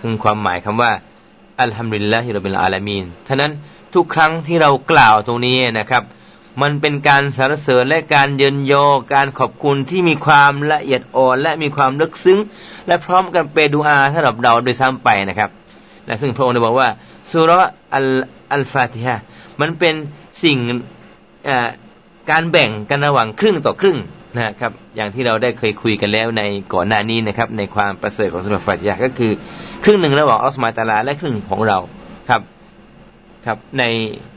[0.00, 0.90] คือความหมายคำว่า
[1.60, 3.52] อัลฮัมดุลิลลาฮิรับบิลอาลามีนท่านั้น
[3.94, 6.02] ทุกครั้งที่เรากล่าวตรงนี้นะครับ
[6.62, 12.38] มันเป็นการสรรเสริญและการเยินยอการขอบคุณที่มีความละเอียดอ่อน และมีความลึกซึ้ง
[12.86, 15.50] และพร้อมกันเปดูอาสำหรับเราโดยซ้ำไปนะครับ
[16.06, 16.88] และซึ่งพระองค์ได้บอกว่า
[17.30, 17.50] สุร
[17.94, 18.06] อัล
[18.52, 19.16] อัลฟาติฮะ
[19.60, 19.94] มันเป็น
[20.42, 20.58] สิ่ง
[22.30, 23.98] การแบ่งกันระหว่างครึ่งต่อครึ่ง
[24.36, 26.42] นะครับ อย่างที่เราได้เคยคุยกันแล้วใน
[26.74, 29.32] ก่อนหน้านี้นะครับ ในความประเสริฐของสุนทรฟัตยาก็คือ
[29.84, 31.78] ครึ่งหนึ่งระหว่างอัลสมาตาลาและครึ่งของเรา
[32.28, 32.42] ครับ
[33.46, 33.82] ครับ ใน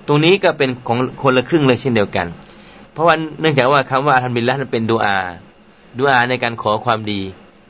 [0.07, 2.27] ตรงนี้ก็เป็นของคนละครึ่งเลยเช่นเดียวกัน
[2.93, 5.17] เพราะว่าเนื่องจากว่าคำว่าอัลฮัมดุลิลละนั้นเป็นดูอา
[5.99, 7.21] ดูอาในการขอความดี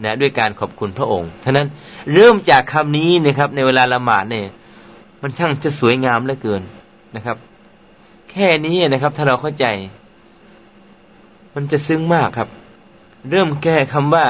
[0.04, 1.68] นะด้วยการขอบคุณพระองค์ท่านั้น
[2.14, 4.46] เริ่มจากคำนี้นะครับ ในเวลาละหมาดเนี่ย
[5.22, 6.62] มันช่างจะสวยงามเหลือเกิน
[7.16, 7.38] นะครับ
[8.30, 9.66] แค่นี้นะครับ ถ้าเราเข้าใจ
[11.56, 12.50] มันจะซึ้งมากครับ
[13.30, 14.26] เริ่มแก้คำว่า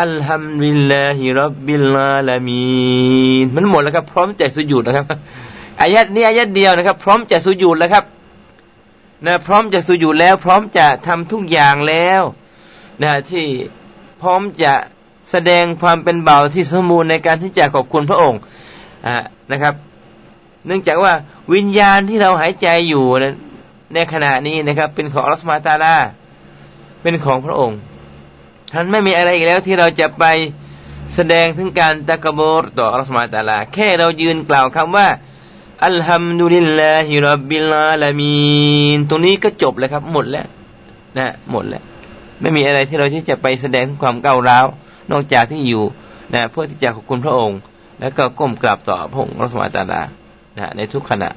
[0.00, 5.06] อัลฮัมดุลิลลาฮิรับบิลลาลามีนมันหมดแล้วครับ พร้อมใจสุญูดนะครับ
[5.80, 8.04] อายัดนี้อายัดเดียวนะครับ พร้อมจะสุญูดแล้วครับ
[9.26, 12.22] นะพร้อมจะสุญูดแล้ว พร้อมจะทำทุกอย่างแล้ว
[13.02, 13.44] นะที่
[14.22, 14.72] พร้อมจะ
[15.30, 18.40] แสดงความเป็นเบาที่สมบูรณ์ในการที่จะขอบคุณพระองค์
[19.06, 19.16] อ่า
[19.52, 19.74] นะครับ
[20.66, 21.12] เนื่องจากว่า
[21.54, 23.04] วิญญาณที่เราหายใจอยู่
[23.94, 25.96] ในขณะนี้นะครับ เป็นของอัลลอฮฺมาตาลา
[27.02, 27.78] เป็นของพระองค์
[28.72, 30.24] ท่านไม่มีอะไรอีกแล้วที่เราจะไป
[31.14, 35.08] แสดงถึงการตะกบรต่ออัลลอฮฺตาลา แค่เรายืนกล่าวคำว่า
[35.86, 40.46] الحمد لله رب العالمين ตรงนี้ก็จบเลยครับ หมดแล้ว
[41.18, 41.82] นะหมดแล้ว
[42.40, 44.66] ไม่มีอะไรที่เราที่จะไปแสดงความก้าวร้าว
[45.10, 45.84] นอกจากที่อยู่
[46.34, 47.58] นะเพื่อที่จะขอบคุณพระองค์
[48.00, 50.02] แล้วก็ก้มกราบต่อพระองค์อัลลอฮฺตาลา
[50.58, 51.30] นะในทุกขณะ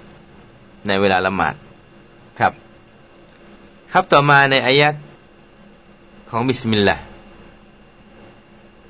[0.87, 1.55] ในเวลาละหมาด
[2.39, 2.53] ครับ
[3.91, 4.89] ครับต่อมาในอายะ
[6.29, 7.03] ของ بسم الله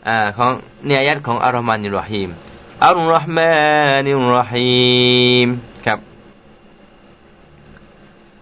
[0.08, 0.52] อ่าของ
[0.86, 2.30] เนียยัดของอัลลอฮ์มานิรหีม
[2.86, 5.48] الرحمن الرحيم
[5.86, 6.00] ครับ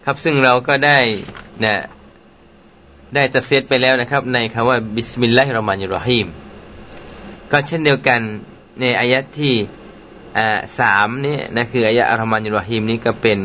[0.05, 0.99] ครับซึ่งเราก็ได้
[1.63, 1.75] นะ
[3.15, 6.27] ได้ตัฟซีรไปแล้วนะครับ ในคำว่า بسم الله الرحمن الرحيم
[7.51, 8.19] ก็เช่นเดียวกัน
[8.79, 9.53] ในอายะที่
[10.79, 13.39] สามนี่นะคืออายะ الرحمن الرحيم นี้ก็เป็น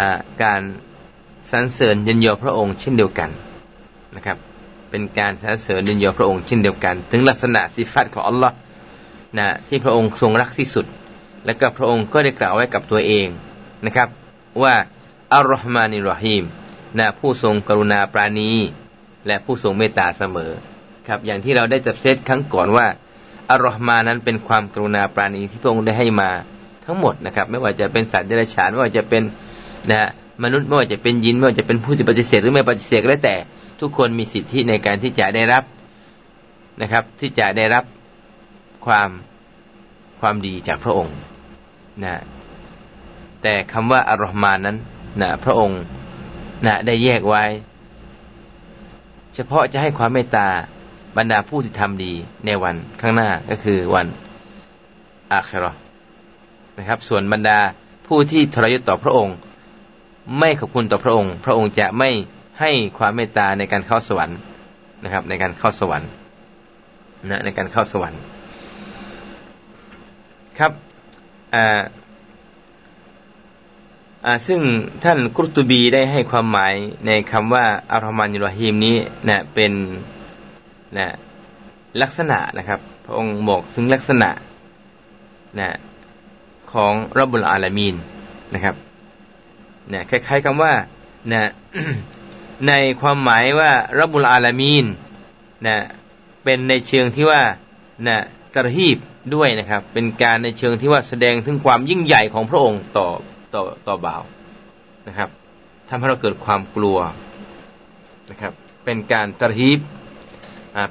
[0.00, 0.60] อ่าการ
[1.50, 3.30] สรรเสริญยินยอพระองค์เช่นเดียวกัน
[4.16, 4.38] นะครับ
[4.90, 8.56] เป็นการสรรเสริญดินยอพระองค์เช่นเดียวกัน ถึงลักษณะสิฟัตของอัลลอฮ์
[9.38, 10.86] นะที่พระองค์ทรงรักที่สุด
[11.46, 13.26] แล้วก็พระองค์ก็ได้กล่าวไว้กับตัวเอง
[13.86, 14.08] นะครับ
[14.62, 14.74] ว่า
[15.34, 16.44] อัลลอฮ์มานิรหีม
[16.98, 18.50] นะผู้ทรงกรุณาปราณี
[19.26, 20.52] และผู้ทรงเมตตาเสมอ
[21.08, 22.86] ครับ อย่างที่เราได้จัดเซตครั้งก่อนว่า
[23.52, 26.30] อัลลอฮ์มานั้นเป็นความกรุณาปราณีที่พระองค์ได้ให้มา
[26.84, 29.22] ทั้งหมดนะครับ ไม่ว่าจะเป็นสัตว์เดรัจฉานไม่ว่าจะเป็น
[29.90, 30.08] นะ
[30.44, 33.36] มนุษย์ไม่ว่าจะเป็นยินไม่ว่าจะเป็นผู้ที่ปฏิเสธหรือไม่ปฏิเสธก็แล้วแต่
[33.80, 35.64] ทุกคนมีสิทธิในการที่จะได้รับ
[36.80, 37.84] นะครับ ที่จะได้รับ
[38.86, 39.08] ความ
[40.20, 41.16] ความดีจากพระองค์
[42.04, 42.14] นะ
[43.42, 44.76] แต่คำว่าอัลลอฮ์มานั้น
[45.22, 45.80] นะพระองค์
[46.66, 47.44] นะได้แยกไว้
[49.34, 50.48] เฉพาะจะให้ความเมตตา
[51.18, 52.12] บรรดาผู้ที่ทำดี
[52.46, 54.06] ในวันข้างหน้าก็คือวัน
[55.32, 55.72] อาครา
[56.78, 57.58] นะครับ ส่วนบรรดา
[58.06, 59.36] ผู้ที่ทรยศต่อพระองค์
[60.38, 62.10] ไม่ขอบคุณต่อพระองค์ พระองค์จะไม่
[62.60, 64.38] ให้ความเมตตาในการเข้าสวรรค์
[65.04, 66.08] นะครับ ในการเข้าสวรรค์
[67.30, 68.20] นะในการเข้าสวรรค์
[70.58, 70.72] ครับ
[71.54, 71.82] อ่า
[74.26, 74.60] อ่าซึ่ง
[75.04, 76.74] ท่านกุรตุบีได้ให้ความหมาย
[77.06, 78.96] ในคำว่าอัลรอฮ์มานิรฮีมนี้
[79.28, 79.72] นะเป็น
[80.96, 81.06] นะ
[82.02, 84.30] ลักษณะนะครับ พระองค์บอกถึงลักษณะ
[85.60, 85.78] นะ
[86.72, 87.94] ของรับุลอาลามีน
[88.54, 88.76] นะครับ
[89.92, 90.72] นะคล้ายๆคำว่า
[91.32, 91.50] นะ
[92.68, 93.70] ในความหมายว่า
[94.00, 94.84] รับุลอาลามีน
[95.66, 95.76] นะ
[96.44, 97.42] เป็นในเชิงที่ว่า
[98.08, 98.18] นะ
[98.54, 98.98] ตรฮีบ
[99.34, 103.08] ด้วยนะครับ เป็นการในเชิงที่ว่าแสดงถึงความยิ่งใหญ่ของพระองค์ต่อ
[103.54, 104.22] ต่อต่อบ่าว
[105.08, 105.28] นะครับ
[105.88, 106.98] ทำให้เราเกิดความกลัว
[108.30, 108.52] นะครับ
[108.84, 109.80] เป็นการตรฮีบ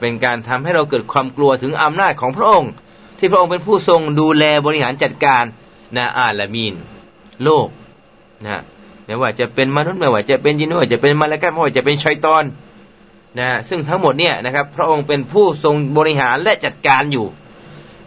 [0.01, 2.71] เป็นการทำให้เราเกิดความกลัวถึงอำนาจของพระองค์
[3.17, 5.43] ที่พระองค์เป็นผู้ทรงดูแลบริหารจัดการ
[5.97, 6.73] นะอาลามีน
[7.43, 7.67] โลก
[8.47, 8.61] นะ
[9.05, 12.43] ไม่ว่าจะเป็นมนุษย์ไม่ว่าจะเป็นยินไม่ว่าจะเป็นมาลากัตไม่ว่าจะเป็นชัยตอน
[13.39, 17.25] นะซึ่งทั้งหมดเนี่ยนะครับ พระองค์เป็นผู้ทรงบริหารและจัดการอยู่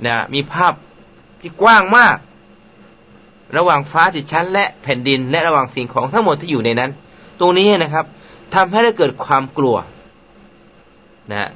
[0.07, 0.73] นะมีภาพ
[1.41, 2.17] ที่กว้างมาก
[3.57, 6.91] ระหว่างฟ้าจิตชั้น และแผ่นดิน และระหว่างสิ่งของทั้งหมดที่อยู่ในนั้น
[7.41, 8.05] ตรงนี้นะครับ
[8.55, 9.77] ทำให้เราเกิดความกลัว
[11.33, 11.51] นะ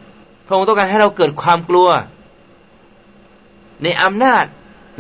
[0.49, 1.89] พระองค์ต้องการให้เราเกิดความกลัว
[3.83, 4.45] ในอำนาจ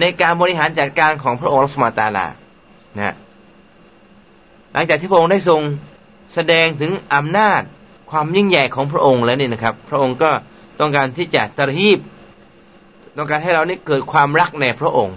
[0.01, 2.27] ในการบริหารจัดการของพระองค์รัสมาตาลา
[2.99, 3.15] นะ
[4.73, 5.61] หลังจากที่พระองค์ได้ทรง
[6.35, 7.63] แสดงถึงอำนาจ
[8.11, 10.31] ความยิ่งใหญ่ของพระองค์แล้วนี่นะครับ พระองค์ก็
[10.81, 11.99] ต้องการที่จะตรฮีบ
[13.17, 15.17] ต้องการให้เรานี่เกิดความรักในพระองค์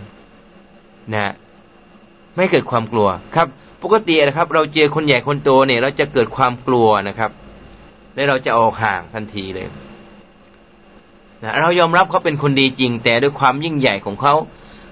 [1.13, 1.33] นะ
[2.35, 3.47] ไม่เกิดความกลัวครับ
[3.83, 7.31] ปกตินะครับ เราเจอคนใหญ่คนโตเนี่ย เราจะเกิดความกลัวนะครับ
[8.15, 9.67] และเราจะออกห่างทันทีเลย
[11.43, 14.33] นะเรายอมรับเขาเป็นคนดีจริง แต่ด้วยความยิ่งใหญ่ของเขา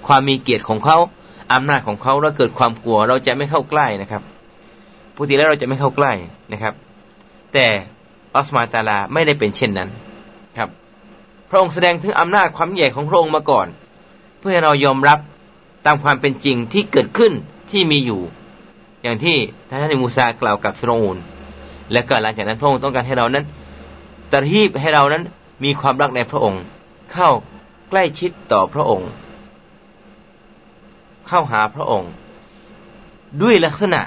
[0.07, 0.97] ความมีเกียรติของเขา
[1.53, 4.21] อำนาจของเขาเราเกิดความกลัว เราจะไม่เข้าใกล้นะครับ
[5.15, 6.11] ปกติแล้วเราจะไม่เข้าใกล้
[6.53, 6.73] นะครับ
[7.53, 7.65] แต่
[8.35, 9.89] อัสมาตาลาไม่ได้เป็นเช่นนั้น
[10.57, 10.69] ครับ
[11.49, 13.67] พระองค์แสดงถึงอำนาจความใหญ่ของพระองค์มาก่อน
[14.39, 15.19] เพื่อให้เรายอมรับ
[15.85, 17.31] ตามความเป็นจริงที่เกิดขึ้น
[17.71, 18.21] ที่มีอยู่
[19.03, 19.35] อย่างที่
[19.69, 21.17] ท่านมูซากล่าวกับฟิรอูน
[21.91, 23.45] และก็หลังจากนั้นพระองค์ต้องการให้เรานั้น
[24.31, 25.23] ตรฮีบให้เรานั้น
[25.63, 26.63] มีความรักในพระองค์
[27.13, 27.29] เข้า
[27.89, 29.09] ใกล้ชิดต่อพระองค์
[31.27, 32.11] เข้าหาพระองค์
[33.41, 34.01] ด้วยลักษณะ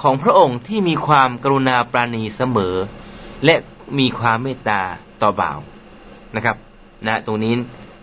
[0.00, 2.74] ของพระองค์ที่มีความกรุณาปราณีเสมอ
[3.44, 3.54] และ
[3.98, 4.80] มีความเมตตา
[5.22, 5.58] ต่อบ่าว
[6.36, 6.56] นะครับ
[7.06, 7.54] นะตรงนี้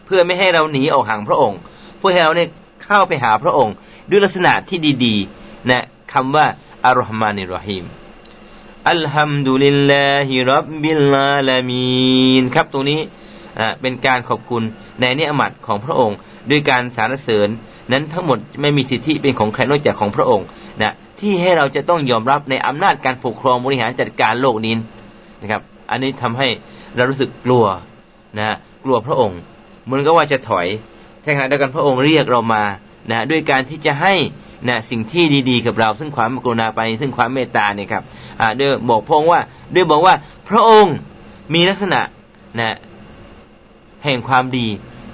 [0.06, 1.60] เพื่อไม่ให้เราหนีออกห่างพระองค์
[1.98, 2.50] เพื่อให้เราเนี่ย
[2.86, 3.76] เข้าไปหาพระองค์
[4.10, 5.84] ด้วยลักษณะที่ดีๆ นะ
[6.14, 6.46] คำว่า
[6.86, 7.86] อัลลอฮ์มานิรหิม
[8.90, 13.00] อัลฮัมดุลิลลาฮิรับบิลลาลามีนครับตรงนี้
[13.82, 14.64] เป็นการขอบคุณ
[15.00, 16.18] ในเนื้อมัดของพระองค์
[16.50, 17.50] ด้วยการสารเสริญ
[17.92, 20.46] นั้นทั้งหมดไม่มีสิทธิเป็นของใครนอกจากของพระองค์
[20.82, 24.76] นะที่ให้เราจะต้องยอมรับในอำนาจการปกครองบริหารจัดการโลกนี้
[25.42, 26.48] นะครับ อันนี้ทำให้
[26.96, 27.66] เรารู้สึกกลัว
[28.38, 29.40] นะกลัวพระองค์
[29.84, 30.68] เหมือนกับว่าจะถอย
[31.22, 32.64] แต่ขณะเดียวกันพระองค์เรียกเรามา
[33.12, 34.14] นะด้วยการที่จะให้
[34.68, 38.04] นะสิ่งที่ดีๆกับเรา ซึ่งความกรุณาไปซึ่งความเมตตาเนี่ยครับ
[38.40, 39.42] อ่าด้วยบอกพงว่า
[39.74, 40.16] ด้วยบอกว่า
[40.50, 40.96] พระองค์
[41.54, 42.02] มีลักษณะ
[42.60, 42.78] นะ
[44.04, 44.68] แห่งความดี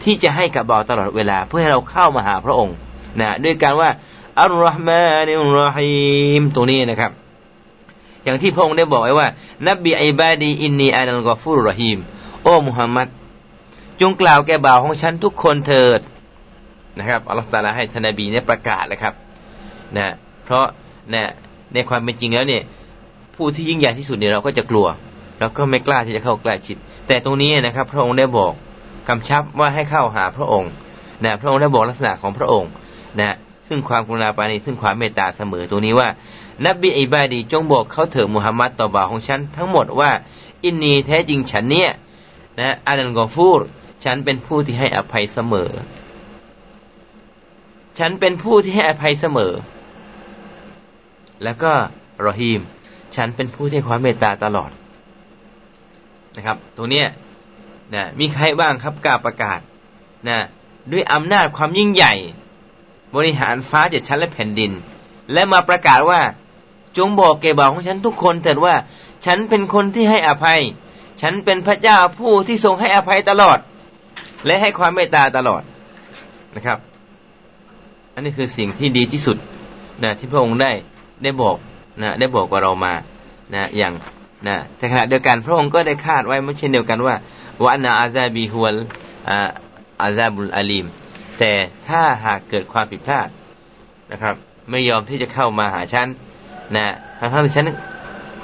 [0.04, 2.76] ที่จะให้กับเราตลอดเวลา เพื่อให้เราเข้ามาหาพระองค์
[3.20, 3.90] นะด้วยการว่า
[4.42, 5.92] อัลลอฮ์มานิรอฮิ
[6.40, 7.12] มตรงนี้นะครับ
[8.24, 9.28] อย่างที่พระองค์ได้บอกไว้ว่า
[9.68, 12.00] นบบีอิบาดีอินนีอานัลกอฟูรรฮิม
[12.44, 13.08] โอ้มุฮัมมัด
[14.02, 16.00] จงกล่าวแก่บ่าวของฉันทุกคนเถิด
[16.98, 19.14] นะครับอัลลอฮฺตาลาให้ท่านนบีเนี่ยประกาศเลยครับ
[19.98, 20.14] นะ
[20.46, 20.66] เพราะ
[21.14, 21.32] นะ
[21.74, 22.64] ในความเป็นจริงแล้วเนี่ย
[23.36, 24.88] ผู้ที่ยิ่งใหญ่ที่สุดเนี่ยเราก็จะกลัว
[25.40, 26.78] เราก็ไม่กล้าที่จะเข้าใกล้ชิด
[27.08, 28.54] แต่ตรงนี้นะครับ พระองค์ได้บอก
[29.10, 30.72] กำชับว่าให้เข้าหาพระองค์
[31.24, 32.70] นะพระองค์ได้บอกลักษณะของพระองค์
[33.20, 33.36] นะ
[33.68, 36.10] ซึ่งความกรุณาปานีซึ่งความเมตตาเสมอตรงนี้ว่า
[36.66, 40.12] นับบีอิบาดีจงบอกเขาเถิดมุฮัมมัดต่อบ่าวของฉันทั้งหมดว่า
[40.64, 41.92] อินนีแท้จริงฉันเนี่ย
[42.60, 43.62] นะอานันกอฟูร
[44.04, 45.72] ฉันเป็นผู้ที่ให้อภัยเสมอ
[48.00, 49.54] ฉันเป็นผู้ที่ให้อภัยเสมอ
[51.44, 51.72] แล้วก็
[52.26, 52.62] รอฮีม
[53.16, 54.72] ฉันเป็นผู้ที่ความเมตตาตลอด
[56.38, 57.04] นะครับ ตรงนี้
[57.94, 59.60] นะมีใครบ้างครับกล่าวประกาศ
[60.30, 60.40] นะ
[60.92, 62.14] ด้วยอำนาจความยิ่งใหญ่
[63.16, 64.72] บริหารฟ้าเจ็ดชั้นและแผ่นดิน
[65.34, 66.22] และมาประกาศว่า
[66.98, 68.76] จงบอกแก่บ่าวของฉันทุกคนเถิดว่า
[69.26, 70.60] ฉันเป็นคนที่ให้อภัย
[71.22, 73.60] ฉันเป็นพระเจ้าผู้ที่ทรงให้อภัยตลอด
[74.46, 75.62] และให้ความเมตตาตลอด
[76.56, 76.80] นะครับ
[78.14, 79.38] อันนี้คือสิ่งที่ดีที่สุด
[80.04, 80.72] นะที่พระองค์ได้
[81.24, 81.58] ได้บอก
[82.02, 82.94] นะได้บอกกับเรามา
[83.54, 83.94] นะอย่าง
[84.48, 87.16] นะแต่ขณะเดียวกันพระองค์ก็ได้คาดไว้ไม่เช่นเดียวกันว่า
[87.64, 88.78] ว่านาอาซาบีฮุล
[90.02, 90.86] อาซาบุลอาลีม
[91.40, 91.52] แต่
[91.88, 93.30] ถ้าหากเกิดความผิดพลาด
[94.12, 94.36] นะครับ
[94.70, 96.08] ไม่ยอมที่จะเข้ามาหาฉัน
[96.76, 96.96] นะ
[97.34, 97.68] ทั้งที่ฉัน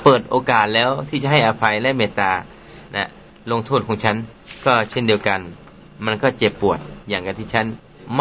[0.03, 2.31] เปิดโอกาสแล้วที่จะให้อภัยและเมตตา
[2.95, 3.07] นะ
[3.51, 4.15] ลงโทษของฉัน
[4.65, 5.39] ก็เช่นเดียวกัน
[6.05, 7.65] มันก็เจ็บปวดอย่างกับที่ฉัน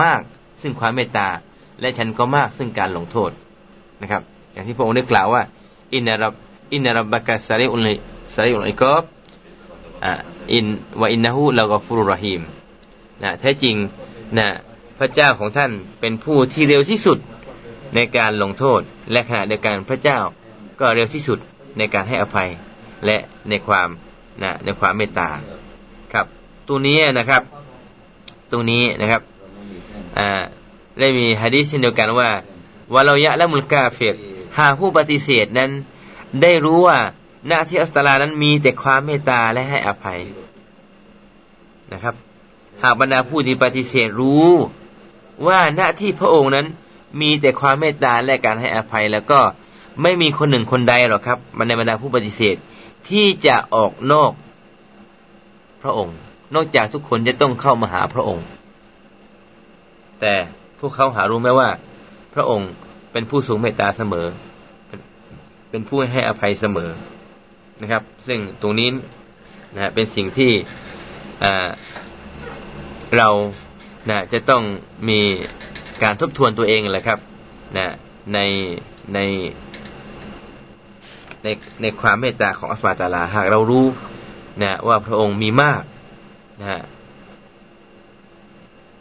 [0.01, 0.21] มาก
[0.61, 1.29] ซึ่งความเมตตา
[1.81, 3.31] และฉันก็มากซึ่งการลงโทษ
[4.03, 4.23] นะครับ
[4.57, 5.43] อย่างที่พระองค์ได้กล่าวว่า
[5.95, 6.33] อินนารับ
[6.73, 7.89] อินนารับบากาสาริอุล
[8.35, 9.05] สาริอุลอิกอบ
[10.53, 10.65] อิน
[11.01, 12.43] วะอินนะฮูลากฟุรุรหิม
[13.23, 13.77] นะแท้จริง
[14.39, 14.47] นะ
[14.99, 17.19] พระเจ้าของท่านเป็นผู้ที่เร็วที่สุด
[17.95, 18.81] ในการลงโทษ
[19.13, 20.19] และขณะเดียวกันพระเจ้า
[20.81, 21.39] ก็เร็วที่สุด
[21.79, 22.49] ในการให้อภัย
[23.07, 23.17] และ
[23.49, 23.89] ในความ
[24.43, 25.29] นะในความเมตตา
[26.13, 26.27] ครับ
[26.69, 27.43] ตัวนี้นะครับ
[28.53, 29.23] ตัวนี้นะครับ
[30.19, 30.29] อ่า
[31.01, 32.31] ได้มีฮะดีษเช่นเดียวกันว่า
[32.95, 34.17] วะเรายะและมุลกาเฟก
[34.59, 35.71] หากผู้ปฏิเสธนั้น
[36.43, 36.99] ได้รู้ว่า
[37.49, 40.21] หน้าที่อัสตาลานั้นมีแต่ความเมตตาและให้อภัย
[41.93, 42.15] นะครับ
[42.83, 44.51] หากบรรดาผู้ที่ปฏิเสธรู้
[45.47, 46.67] ว่าหน้าที่พระองค์นั้น
[47.21, 49.41] มีแต่ความเมตตาและการให้อภัย แล้วก็
[50.03, 52.57] ไม่มีคนหนึ่งคนใดหรอกครับบรรดาบรรดาผู้ปฏิเสธ
[53.09, 54.33] ที่จะออกนอก
[55.83, 56.17] พระองค์
[56.55, 58.47] นอกจากทุกคนจะต้องเข้ามาหาพระองค์
[60.21, 60.35] แต่
[60.79, 61.69] พวกเขาหารู้ไหมว่า
[62.35, 62.71] พระองค์
[63.17, 64.27] เป็นผู้สูงเมตตาเสมอ
[65.71, 66.91] เป็นผู้ให้อภัยเสมอ
[67.83, 68.89] นะครับ ซึ่งตรงนี้
[69.75, 70.53] นะเป็นสิ่งที่
[73.17, 73.29] เรา
[74.11, 74.63] นะจะต้อง
[75.09, 75.21] มี
[76.03, 77.19] การทบทวนตัวเองแหละครับ
[77.77, 77.87] นะ
[78.35, 78.39] ใน
[79.15, 79.19] ใน
[81.45, 81.49] ใน
[81.83, 83.87] ในความเมตตาของอัสมาตาลาหากเรารู้
[84.63, 85.83] นะว่าพระองค์มีมาก
[86.61, 86.83] นะ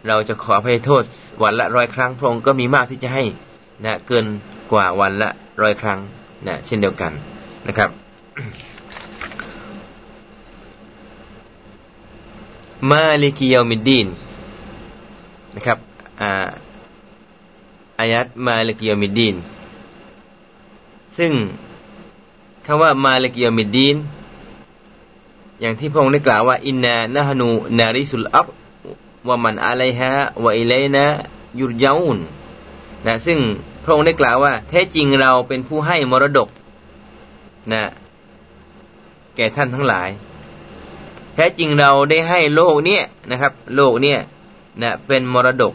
[0.07, 1.03] เราจะขอพระโทษ
[1.43, 3.23] วันละร้อยครั้งพระองค์ก็มีมากที่จะให้
[3.83, 4.25] นะเกิน
[4.71, 5.29] กว่าวันละ
[5.61, 5.99] ร้อยครั้ง
[6.47, 7.11] นะเช่นเดียวกัน
[7.67, 7.89] นะครับ
[12.91, 14.07] มาลิกิยามิดดีน
[15.55, 15.79] นะครับ
[17.99, 19.35] อายัดมาลิกิยามิดดีน
[21.17, 21.31] ซึ่ง
[22.65, 23.97] คำว่ามาลิกิยามิดดีน
[25.61, 27.47] อย่างที่พระองค์ได้กล่าวว่าอินนานะฮนู
[27.79, 28.47] นาริสุลอับ
[29.27, 30.11] ว่ามันอะไรฮะ
[30.43, 31.05] ว่าอิเลนะ
[31.59, 32.19] ยุรยาอุน
[33.07, 33.39] นะซึ่ง
[33.83, 36.49] พระองค์ได้กล่าวว่า แท้จริงเราเป็นผู้ให้มรดก
[37.73, 37.83] นะ
[39.35, 40.09] แก่ท่านทั้งหลาย
[41.35, 44.19] แท้จริงเราได้ให้โลกเนี้ยนะครับ โลกเนี้ย
[44.81, 45.73] นะเป็นมรดก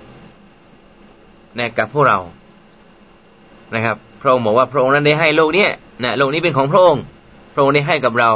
[1.59, 2.18] นะกับพวกเรา
[3.74, 5.70] นะครับ พระองค์บอกว่าพระองค์นั้นได้ให้โลกเนี้ย
[6.05, 7.03] นะโลกนี้เป็นของพระองค์
[7.55, 8.31] พระองค์ได้ให้กับเรา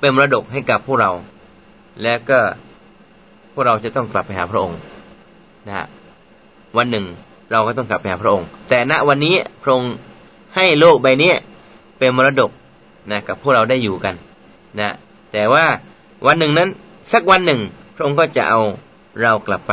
[0.00, 1.10] เป็นมรดกให้กับพวกเรา
[2.02, 2.38] และก็
[3.52, 4.78] พวกเราจะต้องกลับไปหาพระองค์
[5.66, 5.86] นะฮะ
[6.76, 7.04] วันหนึ่ง
[7.52, 9.92] เราก็ต้องกลับไปหาพระองค์ แต่ณวันนี้พระองค์
[10.56, 11.32] ให้โลกใบนี้
[11.98, 12.50] เป็นมรดก
[13.10, 14.14] นะกับพวกเราได้อยู่กัน
[14.80, 14.90] นะ
[15.32, 15.64] แต่ว่า
[16.26, 16.68] วันหนึ่งนั้น
[17.12, 17.60] สักวันหนึ่ง
[17.94, 18.60] พระองค์ก็จะเอา
[19.20, 19.72] เรากลับไป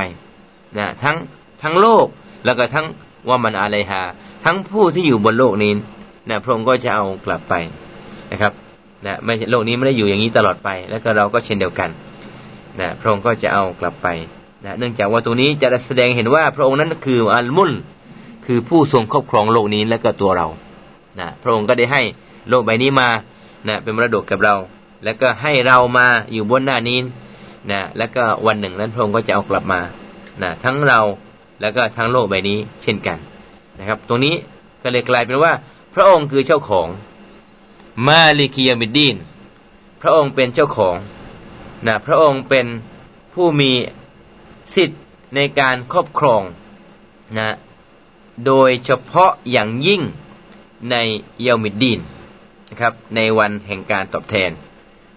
[0.77, 1.17] นะทั้ง
[1.61, 2.05] ทั้งโลก
[2.45, 2.86] แล้วก็ทั้ง
[3.30, 4.01] ว่ามันอะไรหา
[4.45, 5.71] ทั้งผู้ที่อยู่บนโลกนี้
[6.30, 7.53] นะพระองค์ก็จะเอากลับไป
[8.32, 8.53] นะครับ
[9.05, 11.89] นะไม่โลกนี้ไม่ได้อยู่อย่างนี้ตลอดไป แล้วก็เราก็เช่นเดียวกัน
[12.80, 14.07] นะพระองค์ก็จะเอากลับไป
[14.66, 17.72] นะเนื่องจากว่าตรงนี้จะแสดงเห็นว่าพระองค์นั้นคืออัลมุล
[18.45, 20.47] คือผู้ทรงครอบครองโลกนี้และก็ตัวเรา
[21.20, 22.01] นะพระองค์ก็ได้ให้
[22.49, 23.10] โลกใบนี้มา
[23.68, 24.55] นะเป็นมรดกกับเรา
[25.03, 26.97] แล้วก็ให้เรามาอยู่บนหน้านี้
[27.72, 29.82] นะแล้วก็วันหนึ่งนั้นพระองค์ก็จะเอากลับมา
[30.41, 30.99] นะทั้งเรา
[31.62, 33.18] แล้วก็ทั้งโลกใบนี้เช่นกัน
[33.80, 34.36] นะครับ ตรงนี้
[34.84, 35.53] ก็เลยกลายเป็นว่า
[35.93, 36.88] พระองค์คือเจ้าของ
[38.07, 39.16] มาลิกิยามิดดีน
[40.01, 40.95] พระองค์เป็นเจ้าของ
[41.88, 42.66] นะพระองค์เป็น
[43.34, 43.72] ผู้มี
[44.76, 45.01] สิทธิ์
[45.36, 46.41] ในการครอบครอง
[47.38, 47.49] นะ
[48.45, 50.01] โดยเฉพาะอย่างยิ่ง
[50.91, 50.95] ใน
[51.43, 51.99] يوم الدين
[52.70, 54.51] นะครับในวันแห่งการตอบแทน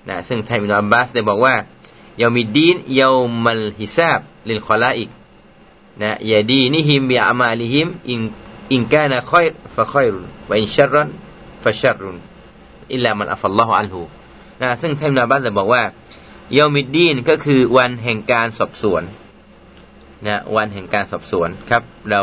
[0.08, 1.54] นะซึ่งท่านอิบนุอับบาสได้บอกว่า
[2.18, 5.10] يوم الدين يوم الحساب للخلائق
[6.02, 8.20] นะ يدينهم بأعمالهم إن
[8.72, 14.00] إن كان خيرا فخير وإن شرا فشر إلا من عفا الله عنه
[14.62, 15.82] นะซึ่งท่านอิบนุอับบาสได้บอกว่า
[16.54, 19.02] เยามิดีนก็คือวันแห่งการสอบสวน
[20.26, 22.22] นะวันแห่งการสอบสวนครับ เรา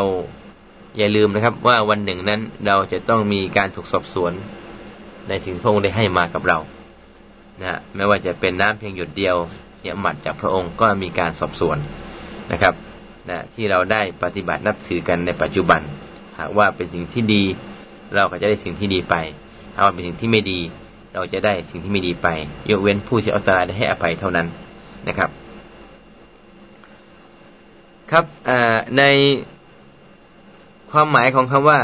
[0.98, 4.32] อย่าลืมนะครับ ว่าวันหนึ่งนั้นเราจะต้องมีการถูกสอบสวน
[5.28, 6.58] ในสิ่งที่พระองค์ได้ให้มากับเรา
[7.62, 9.36] นะไม่ว่าจะเป็นน้ำเพียงหยดเดียว
[9.82, 11.78] เนี่ยหมัดจากพระองค์ก็มีการสอบสวน
[12.52, 12.74] นะครับ
[13.30, 15.80] นะที่เราได้ปฏิบัตินับถือกันในปัจจุบัน
[16.38, 17.42] หากว่าเป็นสิ่งที่ดี
[18.14, 19.14] เราก็จะได้สิ่งที่ดีไป
[19.74, 20.60] หากว่าเป็นสิ่งที่ไม่ดี
[21.14, 22.28] เราจะได้สิ่งที่ไม่ดีไป
[22.70, 24.46] ยกเว้นผู้ที่อัลตราได้ให้อภัยเท่านั้น
[25.08, 25.30] นะครับ
[28.12, 28.24] ครับ
[28.98, 29.02] ใน
[30.90, 31.80] ความหมายของคำว่า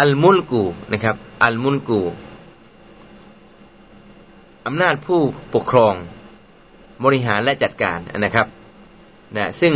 [0.00, 2.00] อัลมุลกูนะครับ อัลมุลกู
[4.66, 5.20] อำนาจผู้
[5.54, 5.94] ปกครอง
[7.04, 8.46] บริหารและจัดการนะครับ
[9.36, 9.74] นะซึ่ง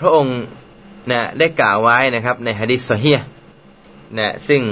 [0.00, 0.38] พระองค์
[1.10, 3.12] นะได้กล่าวไว้นะครับ ในฮะดิษซอฮี
[4.18, 4.62] นะซึ่ง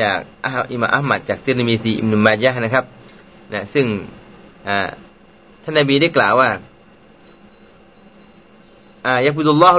[0.00, 0.18] จาก
[0.72, 2.84] อิมามอัลมัดจากติรมิซีอิมนุมายะนะครับ
[3.52, 3.86] นะซึ่ง
[5.62, 6.50] ท่านนบีได้กล่าวว่า
[9.26, 9.78] ยักบุลลอฮุ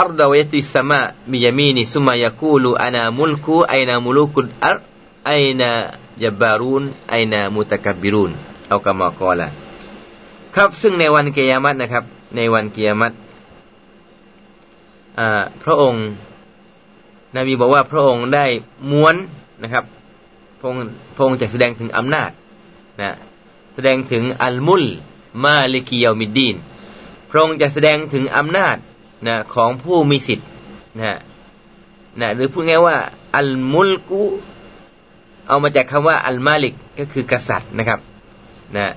[0.00, 1.00] อัรดวยติสมา
[1.30, 4.76] มียามีนิสุมายกูลูอานามุลคูไอนามุลุกุลอัร
[5.26, 5.70] ไอนา
[6.22, 8.32] จับบารุนไอนามุตะกับบิรุน
[8.68, 9.48] เอากามากอละ
[10.54, 12.04] ครับซึ่งในวันเกียรตินะครับ
[12.36, 13.14] ในวันเกียรติ
[15.64, 16.04] พระองค์
[17.36, 18.46] นบีบอกว่าพระองค์ได้
[18.90, 19.14] ม้วน
[19.62, 19.84] นะครับ
[20.58, 20.80] พระองค์
[21.14, 22.30] พระองค์จะแสดงถึงอำนาจ
[23.00, 23.10] นะ
[23.74, 24.84] แสดงถึงอัลมุล
[25.44, 26.56] มาลิกิยามิดดีน
[27.30, 28.76] พระองค์จะแสดงถึงอำนาจ
[29.26, 30.48] นะของผู้มีสิทธิ์
[30.98, 31.18] นะ
[32.20, 32.96] นะหรือพูดง่ายว่า
[33.36, 34.22] อัลมุลกุ
[35.48, 38.00] เอามาจากคำว่า อัลมาลิกก็คือกษัตริย์นะครับ
[38.76, 38.94] นะ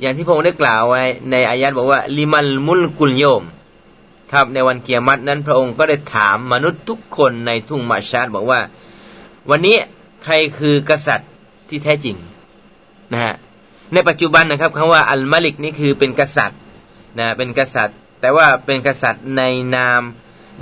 [0.00, 3.42] อย่างที่พระองค์ได้กล่าวไว้ในอายัดบอกว่า ลิมัลมุลกุลโยม
[4.32, 8.60] ครับในวันเกียรตินั้น พระองค์ก็ได้ถามมนุษย์ทุกคนในทุ่งมาชาดบอกว่า
[9.50, 9.76] วันนี้
[10.24, 11.30] ใครคือกษัตริย์
[11.68, 12.16] ที่แท้จริง
[13.12, 13.34] นะฮะ
[13.94, 16.60] ในปัจจุบันนะครับคำว่าอัลมาลิกนี่คือเป็นกษัตริย์
[17.18, 19.42] นะเป็นกษัตริย์ แต่ว่าเป็นกษัตริย์ใน
[19.76, 20.02] นาม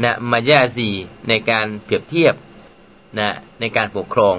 [0.05, 0.91] นะมายาซี
[1.29, 2.35] ในการเปรียบเทียบ
[3.19, 3.29] นะ
[3.61, 4.37] ในการปกครอง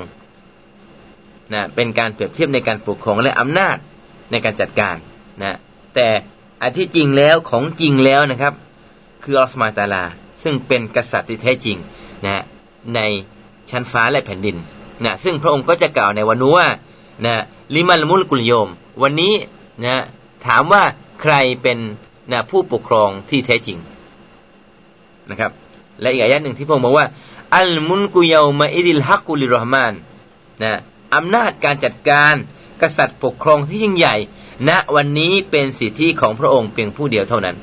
[1.54, 3.78] นะเป็นการเปรียบเทียบในการปกครองและอำนาจ
[4.32, 4.96] ในการจัดการ
[5.44, 5.58] นะ
[5.96, 6.08] แต่
[6.62, 8.54] อันที่จริงแล้วของจริงแล้วนะครับ
[9.24, 10.04] คืออัลสมาตาลา
[10.44, 11.78] ซึ่งเป็นกษัตริย์ที่แท้จริง
[12.26, 12.44] นะ
[12.96, 13.00] ใน
[13.70, 14.58] ชั้นฟ้าและแผ่นดิน
[15.06, 16.68] นะซึ่งพระองค์ก็จะกล่าวในวันนู้ว่า
[17.26, 17.36] นะ
[17.76, 18.70] ลิมันมุลกุลโยม
[19.02, 19.34] วันนี้
[19.86, 20.04] นะ
[20.46, 20.84] ถามว่า
[21.22, 21.34] ใคร
[21.64, 21.78] เป็น
[22.32, 23.78] นะผู้ปกครองที่แท้จริง
[25.30, 25.52] นะครับ
[26.02, 27.08] และอีกอายะหนึ่งที่พระองค์บอกว่า
[27.58, 29.94] อัลมุนกุยามาอิดิลฮักกุลิรหมาน
[30.64, 30.72] นะ
[31.16, 32.36] อำนาจการจัดการ
[32.82, 34.16] กษัตริย์ปกครองที่ยิ่งใหญ่
[34.70, 37.56] ณวันนี้เป็นสิทธิของพระองค์เพียงผู้เดียวเท่านั้น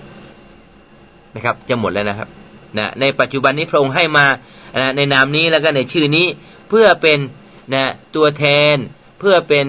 [1.35, 2.29] นะครับ จะหมดแล้วนะครับ
[2.79, 4.27] นะในปัจจุบันนี้พระองค์ให้มา
[4.79, 6.27] นะในนามนี้แล้วก็ในชื่อนี้
[6.69, 7.19] เพื่อเป็น
[7.75, 8.77] นะตัวแทน
[9.19, 9.67] เพื่อเป็น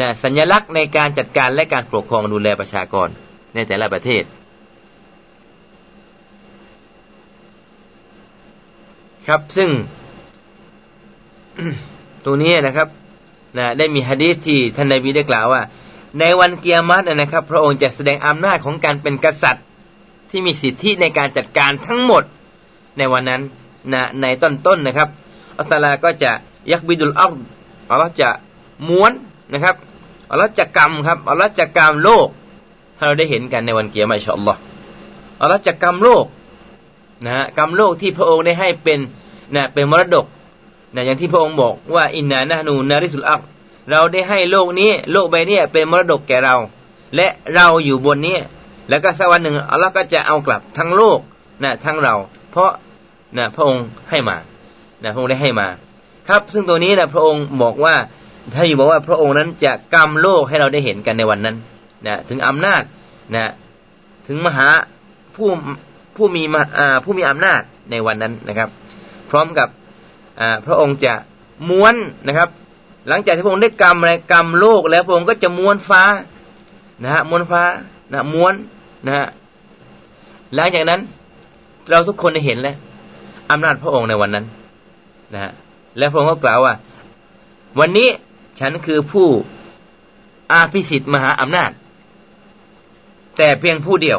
[0.00, 3.08] นะสัญลักษณ์ในการจัดการและการปกครองดูแลประชากร
[3.54, 4.24] ในแต่ละประเทศ
[9.26, 9.70] ครับซึ่ง
[12.24, 12.88] ตัวนี้นะครับ
[13.58, 15.62] นะได้มีฮะดีษที่ท่านนบีได้กล่าวว่า
[16.20, 19.64] ในวันเกียรตินะครับ พระองค์จะแสดงอำนาจของการเป็นกษัตริย์
[20.30, 22.22] ที่มีสิทธิในการจัดการทั้งหมด
[22.98, 23.42] ในวันนั้น
[23.92, 25.08] นะในต้นๆนนะครับ
[25.58, 26.32] อัลลอฮ์ก็จะ
[26.72, 27.34] ยักบิดุลอัล
[27.90, 28.28] อัลลอฮ์จะ
[28.88, 29.12] ม้วน
[29.52, 29.76] นะครับ
[30.30, 32.28] อัลลอฮ์จะกรรมครับอัลลอฮ์จะกรรมโลก
[32.96, 34.60] ให้เราได้เห็นกันในวันเกียรติอัลลอฮ์
[35.40, 36.24] อัลลอฮ์จะกรรมโลก
[37.24, 39.00] นะฮะกรรมโลกที่พระองค์ได้ให้เป็น
[39.54, 40.26] นะเป็นมรดก
[40.94, 43.40] นะอย่างที่พระองค์บอกว่าอินนานะนูนาริสุลอัล
[43.90, 46.56] เราได้ให้โลกนี้ โลกใบนี้เป็นมรดกแก่เรา
[47.16, 48.36] และเราอยู่บนนี้
[48.88, 51.18] แล้วก็สักวันหนึ่งอัลลอฮ์ก็จะเอากลับทั้งโลก
[51.62, 52.14] นะทั้งเรา
[52.50, 52.70] เพราะ
[53.36, 54.36] นะพระองค์ให้มา
[55.02, 55.68] นะพระองค์ได้ให้มา
[56.28, 57.94] ครับ ซึ่งตัวนี้นะพระองค์บอกว่า
[58.54, 61.56] ถ้าอยู่บอกว่าพระองค์นั้นจะกำโลกให้เราได้เห็นกันในวันนั้น
[62.06, 62.82] นะถึงอำนาจ
[63.34, 63.52] นะ
[64.26, 64.68] ถึงมหา
[65.36, 65.48] ผู้
[66.16, 66.62] ผู้มีมา
[67.04, 68.68] ผู้มีอำนาจในวันนั้นนะครับ
[69.30, 69.68] พร้อมกับ
[70.66, 71.14] พระองค์จะ
[71.70, 71.94] ม้วน
[72.28, 72.48] นะครับ
[73.08, 76.02] หลังจากที่พระองค์ได้กำอะไรกำโลกแล้วพระองค์ก็จะม้วนฟ้า
[77.04, 77.62] นะฮะม้วนฟ้า
[78.12, 78.54] นะม้วน
[79.06, 79.26] นะฮะ
[80.54, 81.00] หลังจากนั้น
[81.90, 82.76] เราทุกคนได้เห็นแล้ว
[83.50, 84.46] อำนาจพระองค์ในวันนั้น
[85.34, 85.52] นะฮะ
[85.98, 86.74] และพระองค์ก็กล่าวว่า
[87.80, 88.08] วันนี้
[88.60, 89.28] ฉันคือผู้
[90.52, 91.70] อาภิสิทธิ์มหาอำนาจ
[93.36, 94.18] แต่เพียงผู้เดียว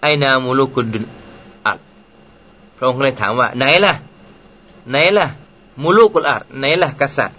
[0.00, 1.04] ไอนามูลุกุดุน
[1.66, 1.78] อัด
[2.76, 3.94] พระองค์เลยถามว่า ไหนล่ะ
[4.90, 5.26] ไหนล่ะ
[5.82, 7.38] มูลุกุลอัดไหนล่ะ กษัตริย์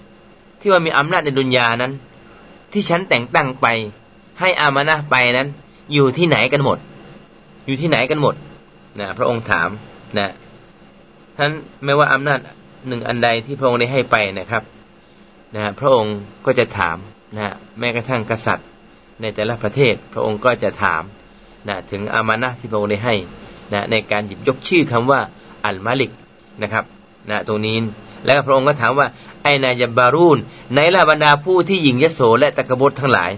[0.60, 1.92] ที่ว่ามีอำนาจในดุนยานั้น
[2.72, 3.68] ที่ฉันแต่งตั้งไป
[4.40, 5.48] ให้อามานะไปนั้น
[5.94, 6.78] อยู่ที่ไหนกันหมด
[7.66, 8.36] อยู่ที่ไหนกันหมด
[9.00, 9.70] นะพระองค์ถาม
[10.18, 10.32] นะ
[11.38, 11.50] ท่าน
[11.84, 12.40] ไม่ว่าอำนาจ
[12.88, 14.64] หนึ่งอันใดที่พระองค์ได้ให้ไปนะครับ
[15.56, 16.16] นะพระองค์
[16.46, 16.98] ก็จะถาม
[17.38, 17.48] นะ
[17.80, 18.68] แม้กระทั่งกษัตริย์
[19.22, 21.04] ในแต่ละประเทศ พระองค์ก็จะถาม
[21.68, 23.16] นะถึงอามานะที่พระองค์ได้ให้
[23.74, 25.20] นะในการหยิบยกชื่อคำว่า
[25.66, 26.12] อัลมาลิก
[26.62, 26.86] นะครับ
[27.30, 27.78] นะตรงนี้
[28.26, 29.08] แล้วพระองค์ก็ถามว่า
[29.44, 30.38] ไอนายบารูน
[30.72, 33.32] ไหนล่ะบรรดาผู้ที่หยิ่งยโสและตะกบดทั้งหลาย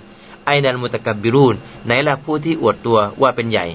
[0.46, 3.66] ไอนันมุตะกบิรูนไหนล่ะผู้ที่อวดตัวว่าเป็นใหญ่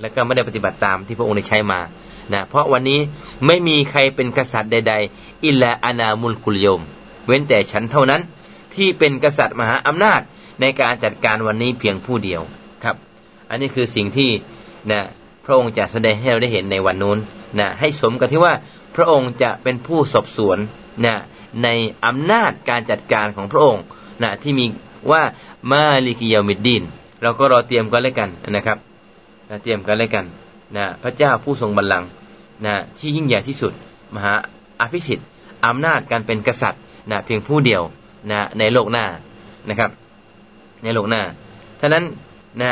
[0.00, 1.80] แล้วก็ไม่ได้ปฏิบัติตามที่พระองค์ได้ใช้มา
[2.32, 3.00] นะเพราะวันนี้
[3.46, 6.80] ไม่มีใครเป็นกษัตริย์ใด ๆ อิลลาอานามุลกุลยม
[7.26, 8.20] เว้นแต่ฉันเท่านั้น
[8.74, 10.20] ที่เป็นกษัตริย์มหาอำนาจ
[10.60, 12.40] ในการจัดการวันนี้เพียงผู้เดียว
[12.84, 12.96] ครับ
[13.50, 14.30] อันนี้คือสิ่งที่
[14.90, 15.00] นะ
[15.44, 17.18] พระองค์จะแสดงให้เราได้เห็นในวันนู้น
[17.58, 18.54] นะให้สมกับที่ว่า
[18.96, 20.58] พระองค์จะเป็นผู้สอบสวน
[21.04, 21.14] นะ
[21.64, 21.68] ใน
[22.06, 23.82] อำนาจการจัดการของพระองค์
[24.22, 24.66] นะที่มี
[25.10, 25.22] ว่า
[25.70, 26.82] มาลิกิยามิดดิน
[27.22, 28.78] เราก็รอเตรียมกันเลยกันนะครับ
[29.62, 30.24] เตรียมกันเลยกัน
[30.76, 32.08] นะพระเจ้าผู้ทรงบัลลังก์
[32.66, 33.72] นะที่ยิ่งใหญ่ที่สุด
[34.14, 34.32] มหา
[34.80, 35.26] อภิสิทธิ์
[35.66, 37.82] อำนาจการเป็นกษัตริย์นะเพียงผู้เดียว
[38.30, 39.06] นะในโลกหน้า
[39.68, 39.90] นะครับ
[40.82, 41.22] ในโลกหน้า
[41.80, 42.04] ฉะนั้น
[42.60, 42.70] นะ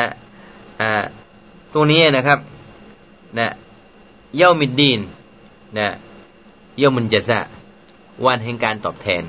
[0.81, 1.03] อ่า
[1.73, 2.39] ตรงนี้นะครับ
[3.39, 3.49] นะ
[4.37, 5.01] เย่ามิดดีน
[5.79, 5.89] นะ
[6.79, 7.39] เย่ามุนจะซะ
[8.27, 9.23] วันแห่งการตอบแทน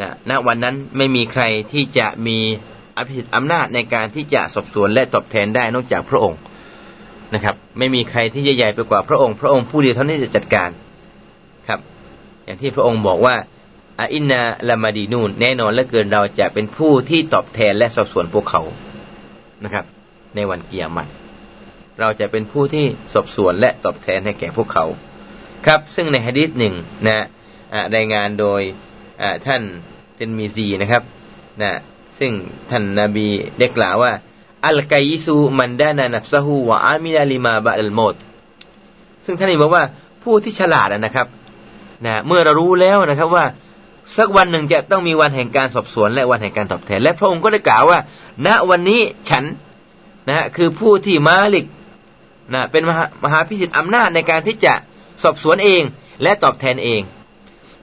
[0.00, 2.38] นะณวันนั้นไม่มีใครที่จะมี
[2.96, 6.38] อภิสิทธิ์อำนาจในการที่จะสอบสวนและตอบแทนได้นอกจากพระองค์
[7.34, 10.70] นะครับ ไม่มีใครที่ใหญ่ไปกว่าพระองค์ พระองค์ผู้เดียวเท่านี้จะจัดการ
[11.68, 11.80] ครับ
[12.44, 13.36] อย่างที่พระองค์บอกว่า
[13.98, 18.62] อาอินนาลามาดีนูนแน่นอนเหลือเกินเราจะเป็นผู้ที่ตอบแทนและสอบสวนพวกเขา
[19.64, 19.84] นะครับ
[20.34, 21.10] ในวันเกียรติ
[22.00, 24.84] เราจะเป็นผู้ที่สอบสวนและตอบแทนให้แก่พวกเขา
[25.66, 26.74] ครับ ซึ่งในฮะดีษหนึ่ง
[27.06, 27.26] นะ
[27.96, 28.60] รายงานโดย
[29.46, 29.62] ท่าน
[30.16, 31.02] เทนมีซีนะครับ
[31.62, 31.72] นะ
[32.18, 32.32] ซึ่ง
[32.70, 33.26] ท่านนาบี
[33.58, 34.12] ได้กล่าวว่า
[34.66, 38.14] อัลกัยซูมันดานานัฟซาฮูวะอามิลาลิมาบะอัลโมด
[39.24, 39.84] ซึ่งท่านนี้บอกว่า
[40.22, 41.26] ผู้ที่ฉลาดนะครับ
[42.04, 43.44] นะเมื่อเรารู้แล้วนะครับว่า
[44.16, 47.98] สักวันหนึ่งจะต้องมีวันแห่งการสอบสวน และวันแห่งการตอบแทน และพระองค์ก็ได้กล่าวว่า
[48.46, 49.00] ณวันนี้
[49.30, 49.44] ฉัน
[50.28, 51.66] นะฮะคือผู้ที่มาลิก
[52.54, 54.74] นะเป็นมหามหาพิสิทธิ์อำนาจในการที่จะ
[55.22, 55.82] สอบสวนเอง
[56.22, 57.02] และตอบแทนเอง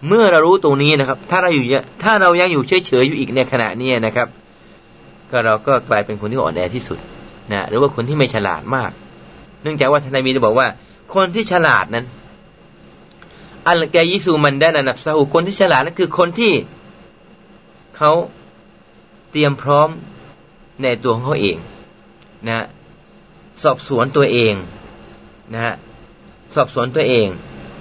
[0.07, 1.63] เมื่อเรารู้ตรงนี้นะครับ ถ้าเราอยู่
[2.03, 4.27] ถ้าเรายังอยู่เฉยๆอยู่อีกในขณะนี้นะครับ
[5.31, 6.99] ก็เราก็กลายเป็นคนที่อ่อนแอที่สุด
[7.51, 8.91] นะหรือว่าคนที่ไม่ฉลาดมาก
[9.63, 10.67] เนื่องจากว่าทนายมีได้บอกว่า
[11.15, 12.05] คนที่ฉลาดนั้น
[13.67, 16.53] อัลกายิซูมันได้นับซาหูคนที่ฉลาดนั่นคือคนที่
[17.97, 18.11] เขา
[19.31, 19.89] เตรียมพร้อม
[20.81, 21.57] ในตัวของเขาเอง
[22.47, 22.65] นะ
[23.63, 24.53] สอบสวนตัวเอง
[25.53, 25.75] นะฮะ
[26.55, 27.27] สอบสวนตัวเอง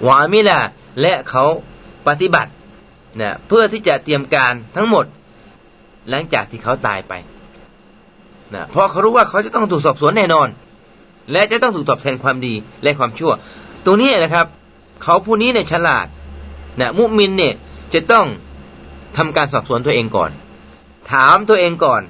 [0.07, 0.59] วามิลา
[1.01, 1.43] และเขา
[2.07, 2.51] ปฏิบัติ
[3.21, 5.05] นะเพื่อที่จะเตรียมการทั้งหมด
[6.09, 7.13] หลังจากที่เขาตายไป
[8.53, 10.47] นะเพราะเขารู้ว่าเขาจะต้องถูกสอบสวนแน่นอน
[11.31, 13.31] และจะต้องถูกตอบแทนความดีและความชั่ว
[13.85, 14.45] ตรงนี้นะครับ
[15.03, 16.07] เขาผู้นี้เนี่ยฉลาด
[16.79, 17.53] นะมุมินเนี่ย
[17.93, 18.25] จะต้อง
[19.17, 20.31] ทำการสอบสวนตัวเองก่อน
[21.11, 22.01] ถามตัวเองก่อน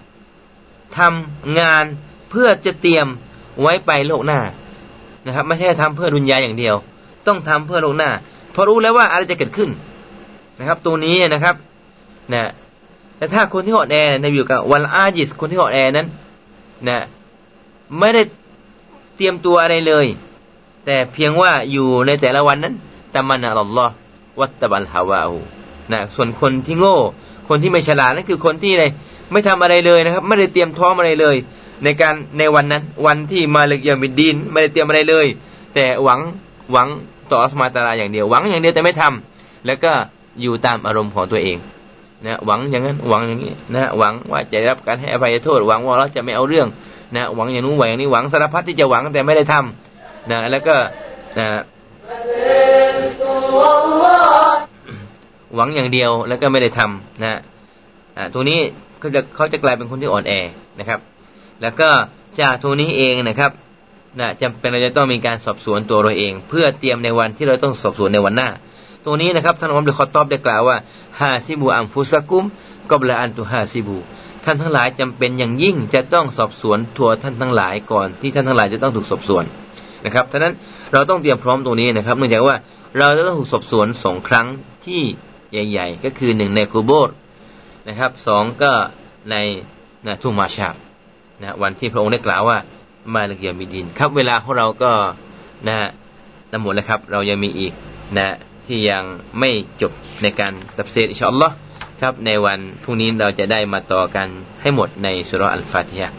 [0.97, 1.83] ทำงาน
[2.29, 3.07] เพื่อจะเตรียม
[3.61, 4.41] ไว้ไปโลกหน้า
[5.25, 6.75] นะครับ ไม่ใช่ทำเพื่อดุนยาอย่างเดียว
[7.27, 8.11] ต้องทำเพื่อโลกหน้า
[8.51, 9.69] เพราะรู้แล้วว่าอะไรจะเกิดขึ้น
[10.59, 11.55] นะครับ ตัวนี้นะครับ
[12.33, 12.51] นะ
[13.17, 16.07] แต่ถ้าคนที่หอดแอในอยู่กับวันอาจิสคนที่หอดแอนั้น
[16.87, 16.99] นะ
[17.99, 18.23] ไม่ได้
[19.15, 20.05] เตรียมตัวอะไรเลย
[20.85, 22.73] แต่เพียงว่าอยู่ในแต่ละวันนั้น
[23.13, 23.93] ตะมันอัลลอฮ์
[24.39, 25.37] วัตบัลฮาวาหู
[25.91, 26.97] นะส่วนคนที่โง่
[27.49, 28.85] คนที่ไม่ฉลาดนั่นคือคนที่อะไร
[29.31, 31.35] ไม่ทำอะไรเลยนะครับ ไม่ได้เตรียมท้องอะไรเลย
[31.83, 35.27] ในการในวันนั้น วันที่มาเลกยามิดดินไม่ได้เตรียมอะไรเลย
[35.73, 36.19] แต่หวัง
[36.71, 36.87] หวัง
[37.31, 39.91] ต่ออัสมาตาลาอย่างเดียวหวังอย่างเดียวแต่ไม่ทำแล้วก็
[40.41, 41.57] อยู่ตามอารมณ์ของตัวเอง
[42.25, 46.67] นะหวังอย่างนั้นหวังอย่างนี้นะหวังว่าจะได้รับการให้อภัยโทษหวังว่าเราจะไม่เอาเรื่อง
[47.15, 50.75] นะหวังอย่างนู้นหวังอย่างนี้หวังสารพัดที่จะหวังแต่ไม่ได้ทำนะแล้วก็
[51.39, 51.47] นะ
[55.55, 57.39] หวังอย่างเดียวแล้วก็ไม่ได้ทำนะ
[58.17, 58.59] อ่าตรงนี้
[58.99, 60.33] เขาจะเขาจะกลายเป็นคนที่อ่อนแอ
[60.79, 60.99] นะครับ
[61.61, 61.89] แล้วก็
[62.39, 63.51] จากตรงนี้เองนะครับ
[64.19, 68.49] นะจำเป็นเราจะต้องมีการสอบสวนตัวเราเอง เพื่อเตรียมในวันที่เราต้องสอบสวนในวันหน้า
[69.05, 70.77] ตรงนี้นะครับท่านอัลลอฮฺคอตอบได้กล่าวว่า
[71.19, 72.43] ฮาซิบูอัมฟุสกุม
[72.91, 73.97] กบละอันตุฮาซิบู
[74.45, 79.43] ท่านทั้งหลายจำเป็นอย่างยิ่งจะต้องสอบสวนทัวท่านทั้งหลายก่อนที่ท่านทั้งหลายจะต้องถูกสอบสวน
[80.05, 80.53] นะครับฉะนั้น
[80.93, 82.55] เราต้องเตรียมพร้อมตรงนี้นะครับเนื่องจากว่า
[82.97, 84.47] เราจะต้องถูกสอบสวนสองครั้ง
[84.85, 85.01] ที่
[85.51, 87.09] ใหญ่ ๆ ก็คือหนึ่งในกูโบส
[87.87, 88.71] นะครับสองก็
[89.31, 89.35] ใน
[90.07, 90.75] นะทุ่งมะห์ชัร
[91.41, 92.57] นะวันที่พระองค์ได้กล่าวว่า
[93.13, 94.91] مالك يوم الدين ครับเวลาของเราก็
[95.67, 95.77] นะ
[96.51, 97.73] นำหมดแล้วครับ เรายังมีอีก
[98.17, 98.27] นะ
[98.69, 99.03] ที่ยัง
[99.39, 99.49] ไม่
[99.81, 99.91] จบ
[100.21, 101.53] ในการตัฟซีร إن شاء الله
[102.01, 104.27] ครับในวันพรุ่งนี้เราจะได้มาต่อกัน
[104.61, 106.11] ให้หมดในสูเราะฮฺอัลฟาติฮะ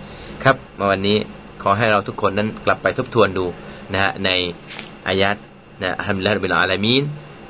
[0.44, 1.18] ครับมาวันนี้
[1.62, 3.46] ขอให้เราทุกคนนั้นกลับไปทบทวนดู
[3.92, 4.30] นะฮะใน
[5.08, 5.36] อายัด
[5.82, 7.02] นะ الحمد لله رب العالمين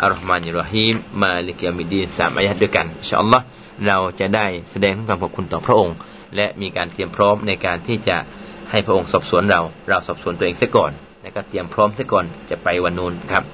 [0.03, 3.45] อัลลอฮ์มานิรฮีมมาลิกยามิดีนสามอายัดด้วยกันอิชอัลลอฮ์
[3.87, 5.97] เราจะได้แสดงความขอบคุณต่อพระองค์
[6.37, 8.17] และมีการเตรียมพร้อมในการที่จะ
[8.71, 10.93] ให้พระองค์สอบสวนเรา เราสอบสวนตัวเองเสียก่อน
[11.23, 13.45] แล้วก็เตรียมพร้อมเสียก่อนจะไปวันนู้นครับ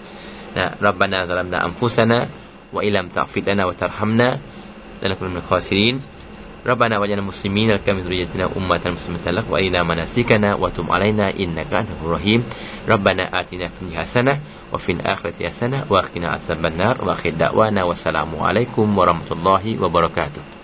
[0.83, 2.29] ربنا ظلمنا أنفسنا
[2.73, 4.39] وإن لم تغفر لنا وترحمنا
[5.03, 6.01] لنكون من الخاسرين.
[6.67, 11.89] ربنا وجعلنا مسلمين لك من ذريتنا أمة مسلمة لك وأرنا مناسكنا وتم علينا إنك أنت
[12.03, 12.45] الرحيم.
[12.89, 14.41] ربنا آتنا في الدنيا حسنة
[14.73, 17.05] وفي الآخرة حسنة وأقنا عذاب النار.
[17.05, 20.56] وآخر دعوانا والسلام عليكم ورحمة الله وبركاته.